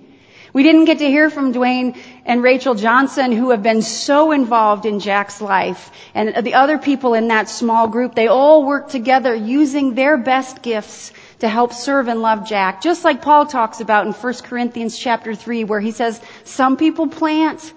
We 0.55 0.63
didn't 0.63 0.87
get 0.87 1.01
to 1.01 1.07
hear 1.07 1.29
from 1.29 1.53
Dwayne 1.53 1.99
and 2.25 2.43
Rachel 2.43 2.75
Johnson 2.77 3.31
who 3.31 3.51
have 3.51 3.63
been 3.63 3.83
so 3.83 4.33
involved 4.33 4.87
in 4.87 5.01
Jack's 5.01 5.43
life 5.43 5.91
and 6.15 6.47
the 6.47 6.55
other 6.55 6.79
people 6.79 7.13
in 7.13 7.29
that 7.29 7.51
small 7.51 7.89
group. 7.89 8.15
They 8.15 8.29
all 8.29 8.65
work 8.65 8.89
together 8.89 9.35
using 9.35 9.95
their 9.95 10.17
best 10.17 10.63
gifts 10.63 11.13
to 11.41 11.49
help 11.49 11.75
serve 11.75 12.09
and 12.09 12.23
love 12.23 12.49
Jack. 12.49 12.81
Just 12.81 13.05
like 13.05 13.21
Paul 13.21 13.45
talks 13.45 13.81
about 13.81 14.07
in 14.07 14.15
1 14.15 14.35
Corinthians 14.45 14.99
chapter 14.99 15.35
3 15.35 15.65
where 15.65 15.79
he 15.79 15.91
says, 15.91 16.19
some 16.45 16.79
people 16.79 17.09
plant, 17.09 17.75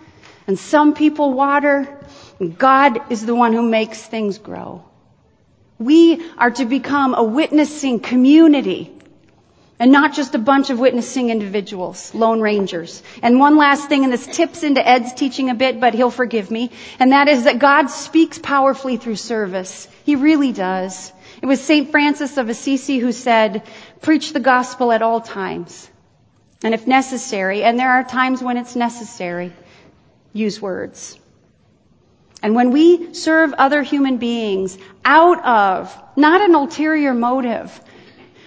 and 0.51 0.59
some 0.59 0.93
people 0.93 1.31
water. 1.31 1.87
God 2.57 3.09
is 3.09 3.25
the 3.25 3.33
one 3.33 3.53
who 3.53 3.61
makes 3.61 4.03
things 4.03 4.37
grow. 4.37 4.83
We 5.79 6.29
are 6.37 6.51
to 6.51 6.65
become 6.65 7.13
a 7.15 7.23
witnessing 7.23 8.01
community 8.01 8.91
and 9.79 9.93
not 9.93 10.11
just 10.11 10.35
a 10.35 10.39
bunch 10.39 10.69
of 10.69 10.77
witnessing 10.77 11.29
individuals, 11.29 12.13
lone 12.13 12.41
rangers. 12.41 13.01
And 13.21 13.39
one 13.39 13.55
last 13.55 13.87
thing, 13.87 14.03
and 14.03 14.11
this 14.11 14.27
tips 14.27 14.63
into 14.63 14.85
Ed's 14.85 15.13
teaching 15.13 15.49
a 15.49 15.55
bit, 15.55 15.79
but 15.79 15.93
he'll 15.93 16.11
forgive 16.11 16.51
me, 16.51 16.71
and 16.99 17.13
that 17.13 17.29
is 17.29 17.45
that 17.45 17.59
God 17.59 17.89
speaks 17.89 18.37
powerfully 18.37 18.97
through 18.97 19.15
service. 19.15 19.87
He 20.03 20.17
really 20.17 20.51
does. 20.51 21.13
It 21.41 21.45
was 21.45 21.61
St. 21.61 21.89
Francis 21.91 22.35
of 22.35 22.49
Assisi 22.49 22.99
who 22.99 23.13
said, 23.13 23.63
preach 24.01 24.33
the 24.33 24.41
gospel 24.41 24.91
at 24.91 25.01
all 25.01 25.21
times. 25.21 25.89
And 26.61 26.73
if 26.73 26.85
necessary, 26.85 27.63
and 27.63 27.79
there 27.79 27.91
are 27.91 28.03
times 28.03 28.43
when 28.43 28.57
it's 28.57 28.75
necessary, 28.75 29.53
use 30.33 30.61
words. 30.61 31.17
And 32.43 32.55
when 32.55 32.71
we 32.71 33.13
serve 33.13 33.53
other 33.53 33.83
human 33.83 34.17
beings 34.17 34.77
out 35.05 35.43
of 35.45 36.03
not 36.15 36.41
an 36.41 36.55
ulterior 36.55 37.13
motive, 37.13 37.79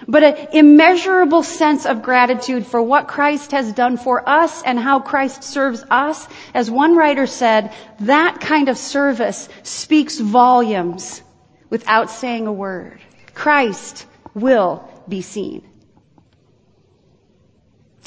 but 0.07 0.23
an 0.25 0.49
immeasurable 0.53 1.43
sense 1.43 1.87
of 1.87 2.03
gratitude 2.03 2.67
for 2.67 2.83
what 2.83 3.09
Christ 3.09 3.53
has 3.53 3.73
done 3.73 3.97
for 3.97 4.29
us 4.29 4.63
and 4.63 4.79
how 4.79 5.01
Christ 5.01 5.45
serves 5.45 5.85
us, 5.91 6.27
as 6.53 6.71
one 6.71 6.97
writer 6.97 7.27
said, 7.27 7.73
that 8.01 8.41
kind 8.41 8.69
of 8.69 8.77
service 8.77 9.49
speaks 9.63 10.19
volumes 10.19 11.23
without 11.71 12.11
saying 12.11 12.47
a 12.47 12.53
word. 12.53 13.01
Christ 13.33 14.07
will 14.35 14.89
be 15.09 15.23
seen. 15.23 15.63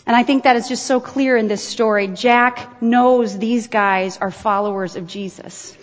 And 0.08 0.16
I 0.16 0.24
think 0.24 0.46
that 0.46 0.56
is 0.56 0.70
just 0.70 0.86
so 0.86 1.02
clear 1.02 1.36
in 1.36 1.50
this 1.50 1.62
story. 1.62 2.08
Jack 2.08 2.82
knows 2.82 3.38
these 3.38 3.68
guys 3.68 4.18
are 4.18 4.32
followers 4.32 4.96
of 4.96 5.06
Jesus. 5.06 5.78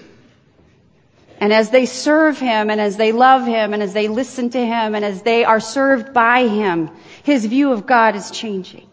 And 1.38 1.52
as 1.52 1.68
they 1.68 1.84
serve 1.84 2.38
him 2.38 2.70
and 2.70 2.80
as 2.80 2.96
they 2.96 3.12
love 3.12 3.44
him 3.44 3.74
and 3.74 3.82
as 3.82 3.92
they 3.92 4.08
listen 4.08 4.48
to 4.48 4.58
him 4.58 4.94
and 4.94 5.04
as 5.04 5.20
they 5.20 5.44
are 5.44 5.60
served 5.60 6.14
by 6.14 6.48
him, 6.48 6.90
his 7.22 7.44
view 7.44 7.72
of 7.72 7.84
God 7.84 8.16
is 8.16 8.30
changing. 8.30 8.88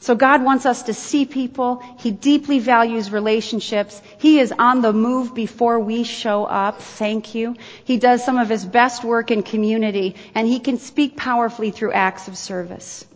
So 0.00 0.16
God 0.16 0.44
wants 0.44 0.66
us 0.66 0.82
to 0.82 0.92
see 0.92 1.24
people. 1.24 1.82
He 1.98 2.10
deeply 2.10 2.58
values 2.58 3.10
relationships. 3.10 4.02
He 4.18 4.38
is 4.38 4.52
on 4.52 4.82
the 4.82 4.92
move 4.92 5.34
before 5.34 5.80
we 5.80 6.04
show 6.04 6.44
up. 6.44 6.82
Thank 6.82 7.34
you. 7.34 7.56
He 7.84 7.96
does 7.96 8.22
some 8.22 8.36
of 8.36 8.50
his 8.50 8.66
best 8.66 9.02
work 9.02 9.30
in 9.30 9.42
community 9.42 10.16
and 10.34 10.46
he 10.46 10.60
can 10.60 10.76
speak 10.76 11.16
powerfully 11.16 11.70
through 11.70 11.92
acts 11.92 12.28
of 12.28 12.36
service. 12.36 13.06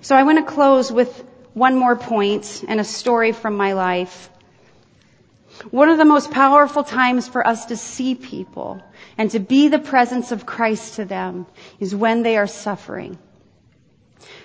So 0.00 0.16
I 0.16 0.22
want 0.22 0.38
to 0.38 0.52
close 0.52 0.90
with 0.90 1.24
one 1.54 1.76
more 1.76 1.96
point 1.96 2.64
and 2.68 2.80
a 2.80 2.84
story 2.84 3.32
from 3.32 3.56
my 3.56 3.72
life. 3.72 4.28
One 5.70 5.88
of 5.88 5.96
the 5.96 6.04
most 6.04 6.30
powerful 6.30 6.84
times 6.84 7.28
for 7.28 7.46
us 7.46 7.66
to 7.66 7.76
see 7.76 8.14
people 8.14 8.82
and 9.16 9.30
to 9.30 9.38
be 9.38 9.68
the 9.68 9.78
presence 9.78 10.32
of 10.32 10.44
Christ 10.44 10.94
to 10.94 11.04
them 11.04 11.46
is 11.80 11.94
when 11.94 12.22
they 12.22 12.36
are 12.36 12.46
suffering, 12.46 13.18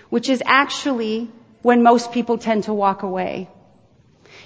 which 0.09 0.29
is 0.29 0.41
actually 0.45 1.29
when 1.61 1.83
most 1.83 2.11
people 2.11 2.37
tend 2.37 2.63
to 2.63 2.73
walk 2.73 3.03
away. 3.03 3.49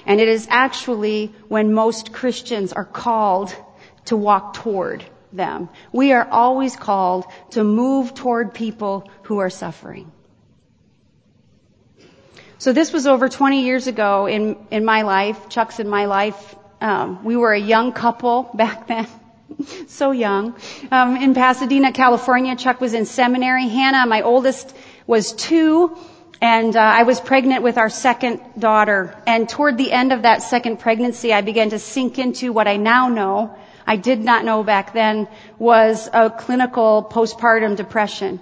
And 0.08 0.19
it 0.19 0.27
is 0.27 0.47
actually 0.49 1.34
when 1.47 1.73
most 1.73 2.12
Christians 2.12 2.73
are 2.73 2.86
called 2.86 3.55
to 4.05 4.17
walk 4.17 4.55
toward 4.55 5.05
them. 5.31 5.69
We 5.91 6.13
are 6.13 6.27
always 6.29 6.75
called 6.75 7.25
to 7.51 7.63
move 7.63 8.13
toward 8.13 8.53
people 8.53 9.10
who 9.23 9.39
are 9.39 9.49
suffering. 9.49 10.12
So 12.58 12.72
this 12.72 12.94
was 12.94 13.06
over 13.06 13.28
20 13.28 13.63
years 13.63 13.88
ago 13.88 14.28
in, 14.28 14.56
in 14.72 14.86
my 14.86 15.02
life, 15.02 15.50
Chuck's 15.50 15.80
in 15.80 15.89
my 15.89 16.06
life. 16.06 16.56
Um, 16.80 17.24
we 17.24 17.36
were 17.36 17.54
a 17.54 17.60
young 17.60 17.91
couple 17.91 18.44
back 18.54 18.88
then. 18.88 19.08
so 19.88 20.12
young. 20.12 20.56
Um, 20.91 21.18
in 21.18 21.34
Pasadena, 21.34 21.91
California, 21.91 22.56
Chuck 22.56 22.80
was 22.80 22.94
in 22.94 23.06
seminary. 23.06 23.68
Hannah, 23.68 24.06
my 24.06 24.22
oldest, 24.22 24.76
was 25.06 25.34
two. 25.34 25.98
And 26.41 26.76
uh, 26.76 26.80
I 26.80 27.04
was 27.04 27.20
pregnant 27.20 27.63
with 27.63 27.78
our 27.78 27.89
second 27.89 28.41
daughter. 28.58 29.15
And 29.26 29.48
toward 29.48 29.78
the 29.78 29.91
end 29.91 30.13
of 30.13 30.24
that 30.24 30.44
second 30.44 30.80
pregnancy, 30.80 31.34
I 31.34 31.41
began 31.41 31.70
to 31.72 31.80
sink 31.80 32.20
into 32.20 32.54
what 32.54 32.68
I 32.68 32.78
now 32.78 33.10
know, 33.10 33.56
I 33.88 33.98
did 33.98 34.20
not 34.20 34.44
know 34.46 34.63
back 34.63 34.94
then, 34.94 35.28
was 35.60 36.10
a 36.12 36.30
clinical 36.30 37.08
postpartum 37.10 37.76
depression. 37.76 38.39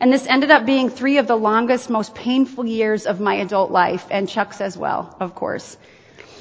And 0.00 0.12
this 0.12 0.26
ended 0.26 0.50
up 0.50 0.66
being 0.66 0.88
three 0.90 1.18
of 1.18 1.26
the 1.26 1.36
longest, 1.36 1.88
most 1.90 2.14
painful 2.14 2.66
years 2.66 3.06
of 3.06 3.20
my 3.20 3.34
adult 3.34 3.70
life, 3.70 4.06
and 4.10 4.28
Chuck's 4.28 4.60
as 4.60 4.76
well, 4.76 5.16
of 5.20 5.34
course. 5.34 5.76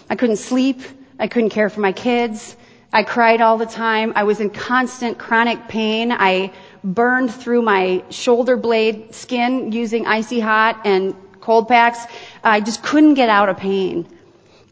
I 0.10 0.16
couldn't 0.16 0.38
sleep. 0.38 0.82
I 1.20 1.28
couldn't 1.28 1.52
care 1.52 1.70
for 1.70 1.80
my 1.80 1.92
kids. 1.92 2.56
I 2.92 3.04
cried 3.04 3.42
all 3.42 3.58
the 3.58 3.66
time. 3.66 4.14
I 4.16 4.24
was 4.24 4.40
in 4.40 4.50
constant 4.50 5.18
chronic 5.18 5.68
pain. 5.68 6.12
I 6.12 6.52
burned 6.84 7.34
through 7.34 7.62
my 7.62 8.04
shoulder 8.10 8.58
blade 8.58 9.16
skin 9.16 9.72
using 9.72 10.06
icy 10.06 10.40
hot 10.40 10.82
and 10.86 11.16
cold 11.40 11.68
packs. 11.68 12.06
I 12.44 12.62
just 12.62 12.84
couldn't 12.84 13.16
get 13.16 13.30
out 13.30 13.50
of 13.50 13.58
pain. 13.58 14.08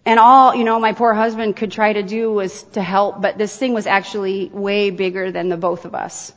And 0.05 0.19
all, 0.19 0.55
you 0.55 0.63
know, 0.63 0.79
my 0.79 0.93
poor 0.93 1.13
husband 1.13 1.55
could 1.55 1.71
try 1.71 1.93
to 1.93 2.03
do 2.03 2.31
was 2.31 2.63
to 2.73 2.81
help, 2.81 3.21
but 3.21 3.37
this 3.37 3.55
thing 3.55 3.73
was 3.73 3.85
actually 3.85 4.49
way 4.53 4.89
bigger 4.89 5.31
than 5.31 5.49
the 5.49 5.57
both 5.57 5.85
of 5.85 5.93
us. 5.93 6.33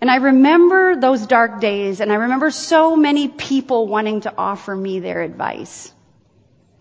And 0.00 0.10
I 0.10 0.16
remember 0.16 0.96
those 0.96 1.26
dark 1.26 1.60
days, 1.60 2.00
and 2.00 2.12
I 2.12 2.16
remember 2.16 2.50
so 2.50 2.96
many 2.96 3.28
people 3.28 3.88
wanting 3.88 4.20
to 4.22 4.34
offer 4.36 4.74
me 4.74 5.00
their 5.00 5.22
advice. 5.22 5.92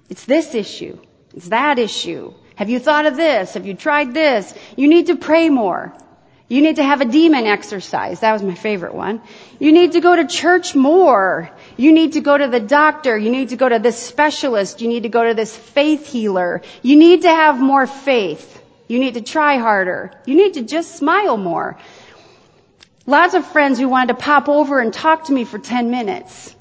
It's 0.10 0.26
this 0.26 0.54
issue. 0.56 1.00
It's 1.36 1.50
that 1.50 1.80
issue. 1.80 2.34
Have 2.56 2.70
you 2.70 2.80
thought 2.80 3.06
of 3.06 3.16
this? 3.16 3.54
Have 3.54 3.66
you 3.66 3.74
tried 3.74 4.14
this? 4.14 4.54
You 4.76 4.88
need 4.88 5.08
to 5.08 5.16
pray 5.16 5.50
more. 5.50 5.94
You 6.50 6.62
need 6.64 6.78
to 6.78 6.84
have 6.84 7.00
a 7.00 7.06
demon 7.06 7.46
exercise. 7.46 8.22
That 8.22 8.34
was 8.34 8.42
my 8.42 8.56
favorite 8.56 8.96
one. 8.96 9.22
You 9.60 9.72
need 9.72 9.92
to 9.92 10.02
go 10.02 10.16
to 10.16 10.26
church 10.26 10.76
more. 10.76 11.52
You 11.78 11.92
need 11.92 12.14
to 12.14 12.22
go 12.22 12.36
to 12.36 12.48
the 12.48 12.60
doctor. 12.60 13.16
You 13.16 13.30
need 13.30 13.50
to 13.50 13.56
go 13.56 13.70
to 13.70 13.78
this 13.78 13.98
specialist. 13.98 14.82
You 14.82 14.88
need 14.88 15.04
to 15.04 15.10
go 15.10 15.24
to 15.24 15.36
this 15.36 15.56
faith 15.56 16.08
healer. 16.08 16.64
You 16.82 16.96
need 16.96 17.22
to 17.22 17.30
have 17.30 17.62
more 17.62 17.86
faith. 17.86 18.62
You 18.88 18.98
need 18.98 19.14
to 19.14 19.22
try 19.22 19.58
harder. 19.58 20.12
You 20.26 20.36
need 20.36 20.56
to 20.56 20.64
just 20.64 20.96
smile 20.96 21.38
more. 21.38 21.78
Lots 23.10 23.34
of 23.34 23.44
friends 23.44 23.80
who 23.80 23.90
wanted 23.90 24.10
to 24.10 24.24
pop 24.24 24.48
over 24.48 24.80
and 24.80 24.94
talk 24.94 25.24
to 25.24 25.34
me 25.34 25.44
for 25.44 25.58
10 25.58 25.90
minutes. 25.90 26.56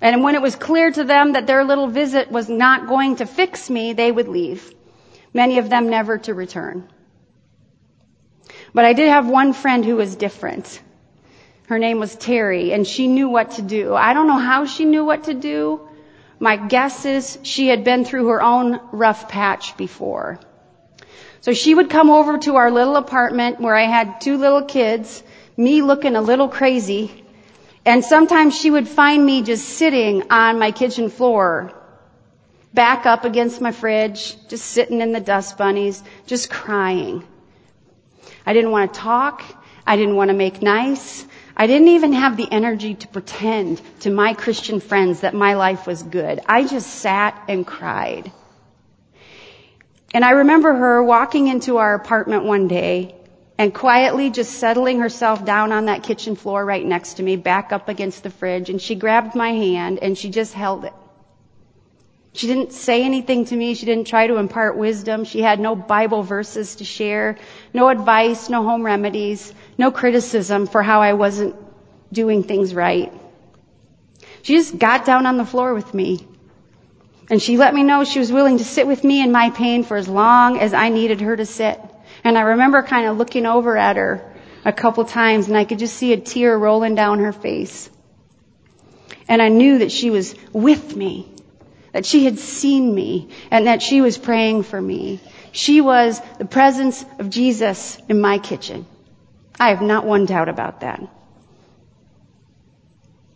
And 0.00 0.22
when 0.22 0.36
it 0.36 0.40
was 0.40 0.54
clear 0.54 0.92
to 0.92 1.02
them 1.02 1.32
that 1.32 1.48
their 1.48 1.64
little 1.64 1.88
visit 1.88 2.30
was 2.30 2.48
not 2.48 2.86
going 2.86 3.16
to 3.16 3.26
fix 3.26 3.68
me, 3.68 3.92
they 3.92 4.12
would 4.12 4.28
leave. 4.28 4.72
Many 5.34 5.58
of 5.58 5.68
them 5.68 5.90
never 5.90 6.18
to 6.18 6.34
return. 6.34 6.88
But 8.72 8.84
I 8.84 8.92
did 8.92 9.08
have 9.08 9.28
one 9.28 9.52
friend 9.52 9.84
who 9.84 9.96
was 9.96 10.14
different. 10.14 10.80
Her 11.66 11.80
name 11.80 11.98
was 11.98 12.14
Terry, 12.14 12.72
and 12.72 12.86
she 12.86 13.08
knew 13.08 13.28
what 13.28 13.50
to 13.52 13.62
do. 13.62 13.92
I 13.92 14.14
don't 14.14 14.28
know 14.28 14.38
how 14.38 14.66
she 14.66 14.84
knew 14.84 15.04
what 15.04 15.24
to 15.24 15.34
do. 15.34 15.80
My 16.38 16.58
guess 16.58 17.04
is 17.06 17.40
she 17.42 17.66
had 17.66 17.82
been 17.82 18.04
through 18.04 18.28
her 18.28 18.40
own 18.40 18.78
rough 18.92 19.28
patch 19.28 19.76
before. 19.76 20.38
So 21.40 21.52
she 21.52 21.74
would 21.74 21.90
come 21.90 22.08
over 22.08 22.38
to 22.38 22.54
our 22.54 22.70
little 22.70 22.94
apartment 22.94 23.60
where 23.60 23.74
I 23.74 23.86
had 23.86 24.20
two 24.20 24.36
little 24.36 24.62
kids, 24.62 25.24
me 25.56 25.82
looking 25.82 26.16
a 26.16 26.22
little 26.22 26.48
crazy, 26.48 27.24
and 27.84 28.04
sometimes 28.04 28.56
she 28.56 28.70
would 28.70 28.88
find 28.88 29.24
me 29.24 29.42
just 29.42 29.68
sitting 29.68 30.30
on 30.30 30.58
my 30.58 30.70
kitchen 30.70 31.10
floor, 31.10 31.72
back 32.72 33.06
up 33.06 33.24
against 33.24 33.60
my 33.60 33.72
fridge, 33.72 34.36
just 34.48 34.66
sitting 34.66 35.00
in 35.00 35.12
the 35.12 35.20
dust 35.20 35.58
bunnies, 35.58 36.02
just 36.26 36.48
crying. 36.48 37.24
I 38.46 38.52
didn't 38.52 38.70
want 38.70 38.94
to 38.94 39.00
talk. 39.00 39.42
I 39.86 39.96
didn't 39.96 40.16
want 40.16 40.28
to 40.28 40.36
make 40.36 40.62
nice. 40.62 41.26
I 41.56 41.66
didn't 41.66 41.88
even 41.88 42.12
have 42.12 42.36
the 42.36 42.48
energy 42.50 42.94
to 42.94 43.08
pretend 43.08 43.80
to 44.00 44.10
my 44.10 44.34
Christian 44.34 44.80
friends 44.80 45.20
that 45.20 45.34
my 45.34 45.54
life 45.54 45.86
was 45.86 46.02
good. 46.02 46.40
I 46.46 46.64
just 46.64 46.88
sat 46.88 47.40
and 47.48 47.66
cried. 47.66 48.32
And 50.14 50.24
I 50.24 50.30
remember 50.30 50.72
her 50.72 51.02
walking 51.02 51.48
into 51.48 51.78
our 51.78 51.94
apartment 51.94 52.44
one 52.44 52.68
day 52.68 53.14
and 53.62 53.72
quietly 53.72 54.28
just 54.28 54.54
settling 54.54 54.98
herself 54.98 55.44
down 55.44 55.70
on 55.70 55.84
that 55.84 56.02
kitchen 56.02 56.34
floor 56.34 56.64
right 56.64 56.84
next 56.84 57.14
to 57.14 57.22
me, 57.22 57.36
back 57.36 57.70
up 57.70 57.88
against 57.88 58.24
the 58.24 58.30
fridge, 58.30 58.68
and 58.70 58.82
she 58.82 58.96
grabbed 58.96 59.36
my 59.36 59.50
hand 59.50 60.00
and 60.02 60.18
she 60.18 60.30
just 60.30 60.52
held 60.52 60.84
it. 60.84 60.92
She 62.32 62.48
didn't 62.48 62.72
say 62.72 63.04
anything 63.04 63.44
to 63.44 63.54
me. 63.54 63.74
She 63.74 63.86
didn't 63.86 64.08
try 64.08 64.26
to 64.26 64.38
impart 64.38 64.76
wisdom. 64.76 65.22
She 65.22 65.42
had 65.42 65.60
no 65.60 65.76
Bible 65.76 66.24
verses 66.24 66.74
to 66.76 66.84
share, 66.84 67.36
no 67.72 67.88
advice, 67.88 68.48
no 68.48 68.64
home 68.64 68.84
remedies, 68.84 69.54
no 69.78 69.92
criticism 69.92 70.66
for 70.66 70.82
how 70.82 71.00
I 71.00 71.12
wasn't 71.12 71.54
doing 72.12 72.42
things 72.42 72.74
right. 72.74 73.12
She 74.42 74.54
just 74.54 74.76
got 74.76 75.04
down 75.04 75.24
on 75.24 75.36
the 75.36 75.46
floor 75.46 75.72
with 75.72 75.94
me. 75.94 76.26
And 77.30 77.40
she 77.40 77.56
let 77.56 77.72
me 77.72 77.84
know 77.84 78.02
she 78.02 78.18
was 78.18 78.32
willing 78.32 78.58
to 78.58 78.64
sit 78.64 78.88
with 78.88 79.04
me 79.04 79.22
in 79.22 79.30
my 79.30 79.50
pain 79.50 79.84
for 79.84 79.96
as 79.96 80.08
long 80.08 80.58
as 80.58 80.74
I 80.74 80.88
needed 80.88 81.20
her 81.20 81.36
to 81.36 81.46
sit. 81.46 81.80
And 82.24 82.38
I 82.38 82.42
remember 82.42 82.82
kind 82.82 83.06
of 83.06 83.16
looking 83.16 83.46
over 83.46 83.76
at 83.76 83.96
her 83.96 84.22
a 84.64 84.72
couple 84.72 85.04
times 85.04 85.48
and 85.48 85.56
I 85.56 85.64
could 85.64 85.78
just 85.78 85.96
see 85.96 86.12
a 86.12 86.16
tear 86.16 86.56
rolling 86.56 86.94
down 86.94 87.18
her 87.20 87.32
face. 87.32 87.90
And 89.28 89.40
I 89.40 89.48
knew 89.48 89.78
that 89.78 89.92
she 89.92 90.10
was 90.10 90.34
with 90.52 90.94
me 90.96 91.32
that 91.92 92.06
she 92.06 92.24
had 92.24 92.38
seen 92.38 92.94
me 92.94 93.28
and 93.50 93.66
that 93.66 93.82
she 93.82 94.00
was 94.00 94.18
praying 94.18 94.62
for 94.62 94.80
me. 94.80 95.20
She 95.52 95.80
was 95.80 96.20
the 96.38 96.44
presence 96.44 97.04
of 97.18 97.30
Jesus 97.30 97.98
in 98.08 98.20
my 98.20 98.38
kitchen. 98.38 98.86
I 99.60 99.68
have 99.68 99.82
not 99.82 100.06
one 100.06 100.26
doubt 100.26 100.48
about 100.48 100.80
that. 100.80 101.02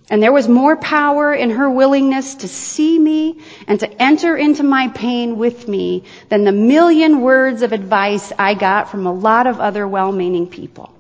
And 0.09 0.23
there 0.23 0.33
was 0.33 0.47
more 0.47 0.77
power 0.77 1.35
in 1.35 1.51
her 1.51 1.69
willingness 1.69 2.37
to 2.37 2.49
see 2.49 2.97
me 2.97 3.41
and 3.67 3.81
to 3.81 4.03
enter 4.03 4.37
into 4.37 4.63
my 4.63 4.89
pain 4.89 5.37
with 5.37 5.67
me 5.67 6.05
than 6.29 6.45
the 6.45 6.53
million 6.53 7.23
words 7.23 7.63
of 7.63 7.73
advice 7.73 8.33
I 8.39 8.55
got 8.55 8.89
from 8.89 9.07
a 9.07 9.13
lot 9.13 9.49
of 9.49 9.59
other 9.59 9.87
well-meaning 9.89 10.47
people. 10.47 10.93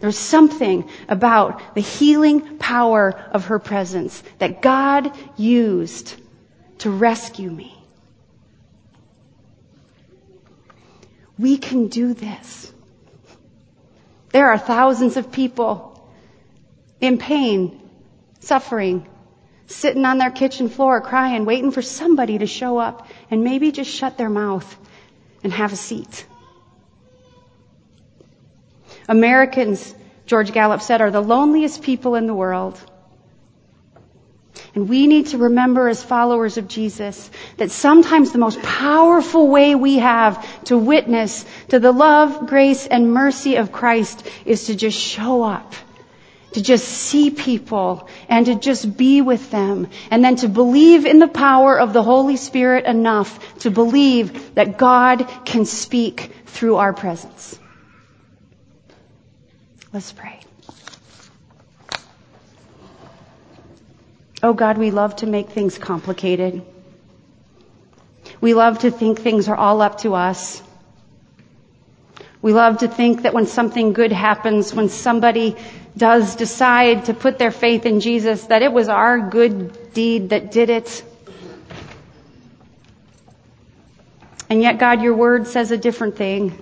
There's 0.00 0.18
something 0.18 0.88
about 1.08 1.74
the 1.74 1.80
healing 1.80 2.58
power 2.58 3.14
of 3.30 3.46
her 3.46 3.60
presence 3.60 4.22
that 4.38 4.60
God 4.60 5.12
used 5.36 6.16
to 6.78 6.90
rescue 6.90 7.50
me. 7.50 7.74
We 11.38 11.56
can 11.58 11.86
do 11.86 12.12
this. 12.12 12.72
There 14.30 14.48
are 14.48 14.58
thousands 14.58 15.16
of 15.16 15.30
people 15.30 15.93
in 17.00 17.18
pain, 17.18 17.80
suffering, 18.40 19.06
sitting 19.66 20.04
on 20.04 20.18
their 20.18 20.30
kitchen 20.30 20.68
floor 20.68 21.00
crying, 21.00 21.44
waiting 21.44 21.70
for 21.70 21.82
somebody 21.82 22.38
to 22.38 22.46
show 22.46 22.78
up 22.78 23.06
and 23.30 23.44
maybe 23.44 23.72
just 23.72 23.90
shut 23.90 24.18
their 24.18 24.30
mouth 24.30 24.76
and 25.42 25.52
have 25.52 25.72
a 25.72 25.76
seat. 25.76 26.26
Americans, 29.08 29.94
George 30.26 30.52
Gallup 30.52 30.80
said, 30.80 31.00
are 31.00 31.10
the 31.10 31.20
loneliest 31.20 31.82
people 31.82 32.14
in 32.14 32.26
the 32.26 32.34
world. 32.34 32.80
And 34.74 34.88
we 34.88 35.06
need 35.06 35.28
to 35.28 35.38
remember 35.38 35.88
as 35.88 36.02
followers 36.02 36.56
of 36.56 36.66
Jesus 36.66 37.30
that 37.58 37.70
sometimes 37.70 38.32
the 38.32 38.38
most 38.38 38.60
powerful 38.62 39.48
way 39.48 39.74
we 39.74 39.98
have 39.98 40.64
to 40.64 40.76
witness 40.76 41.44
to 41.68 41.78
the 41.78 41.92
love, 41.92 42.48
grace, 42.48 42.86
and 42.86 43.12
mercy 43.12 43.56
of 43.56 43.70
Christ 43.70 44.26
is 44.44 44.66
to 44.66 44.74
just 44.74 44.98
show 44.98 45.42
up. 45.44 45.74
To 46.54 46.62
just 46.62 46.86
see 46.86 47.30
people 47.30 48.08
and 48.28 48.46
to 48.46 48.54
just 48.54 48.96
be 48.96 49.20
with 49.22 49.50
them 49.50 49.88
and 50.10 50.24
then 50.24 50.36
to 50.36 50.48
believe 50.48 51.04
in 51.04 51.18
the 51.18 51.28
power 51.28 51.78
of 51.78 51.92
the 51.92 52.02
Holy 52.02 52.36
Spirit 52.36 52.84
enough 52.84 53.58
to 53.60 53.70
believe 53.70 54.54
that 54.54 54.78
God 54.78 55.28
can 55.44 55.64
speak 55.64 56.30
through 56.46 56.76
our 56.76 56.92
presence. 56.92 57.58
Let's 59.92 60.12
pray. 60.12 60.40
Oh 64.44 64.52
God, 64.52 64.76
we 64.76 64.90
love 64.90 65.16
to 65.16 65.26
make 65.26 65.50
things 65.50 65.78
complicated. 65.78 66.62
We 68.40 68.54
love 68.54 68.80
to 68.80 68.90
think 68.90 69.20
things 69.20 69.48
are 69.48 69.56
all 69.56 69.80
up 69.80 69.98
to 70.00 70.14
us. 70.14 70.62
We 72.42 72.52
love 72.52 72.78
to 72.78 72.88
think 72.88 73.22
that 73.22 73.32
when 73.32 73.46
something 73.46 73.94
good 73.94 74.12
happens, 74.12 74.74
when 74.74 74.90
somebody 74.90 75.56
does 75.96 76.36
decide 76.36 77.06
to 77.06 77.14
put 77.14 77.38
their 77.38 77.50
faith 77.50 77.86
in 77.86 78.00
Jesus, 78.00 78.44
that 78.46 78.62
it 78.62 78.72
was 78.72 78.88
our 78.88 79.20
good 79.20 79.92
deed 79.92 80.30
that 80.30 80.50
did 80.50 80.70
it. 80.70 81.04
And 84.50 84.60
yet, 84.60 84.78
God, 84.78 85.02
your 85.02 85.14
word 85.14 85.46
says 85.46 85.70
a 85.70 85.78
different 85.78 86.16
thing. 86.16 86.58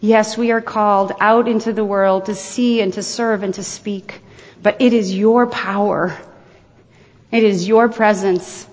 Yes, 0.00 0.36
we 0.36 0.50
are 0.50 0.60
called 0.60 1.12
out 1.20 1.48
into 1.48 1.72
the 1.72 1.84
world 1.84 2.26
to 2.26 2.34
see 2.34 2.80
and 2.80 2.92
to 2.94 3.02
serve 3.02 3.42
and 3.42 3.54
to 3.54 3.64
speak, 3.64 4.20
but 4.62 4.82
it 4.82 4.92
is 4.92 5.16
your 5.16 5.46
power. 5.46 6.16
It 7.30 7.42
is 7.42 7.66
your 7.66 7.88
presence. 7.88 8.66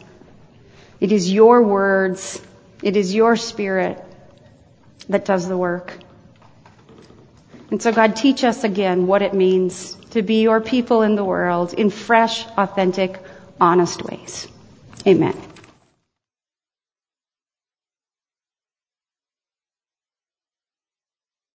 It 1.00 1.12
is 1.12 1.32
your 1.32 1.64
words. 1.64 2.42
It 2.84 2.98
is 2.98 3.14
your 3.16 3.36
spirit 3.38 4.04
that 5.08 5.26
does 5.26 5.48
the 5.48 5.58
work. 5.58 5.98
And 7.72 7.82
so 7.82 7.92
God, 7.94 8.16
teach 8.18 8.44
us 8.44 8.64
again 8.66 9.08
what 9.08 9.22
it 9.22 9.34
means 9.34 9.96
to 10.12 10.22
be 10.22 10.42
your 10.42 10.60
people 10.60 11.02
in 11.02 11.16
the 11.16 11.24
world 11.24 11.74
in 11.74 11.90
fresh, 11.90 12.46
authentic, 12.58 13.18
honest 13.60 14.04
ways. 14.04 14.48
Amen. 15.08 15.36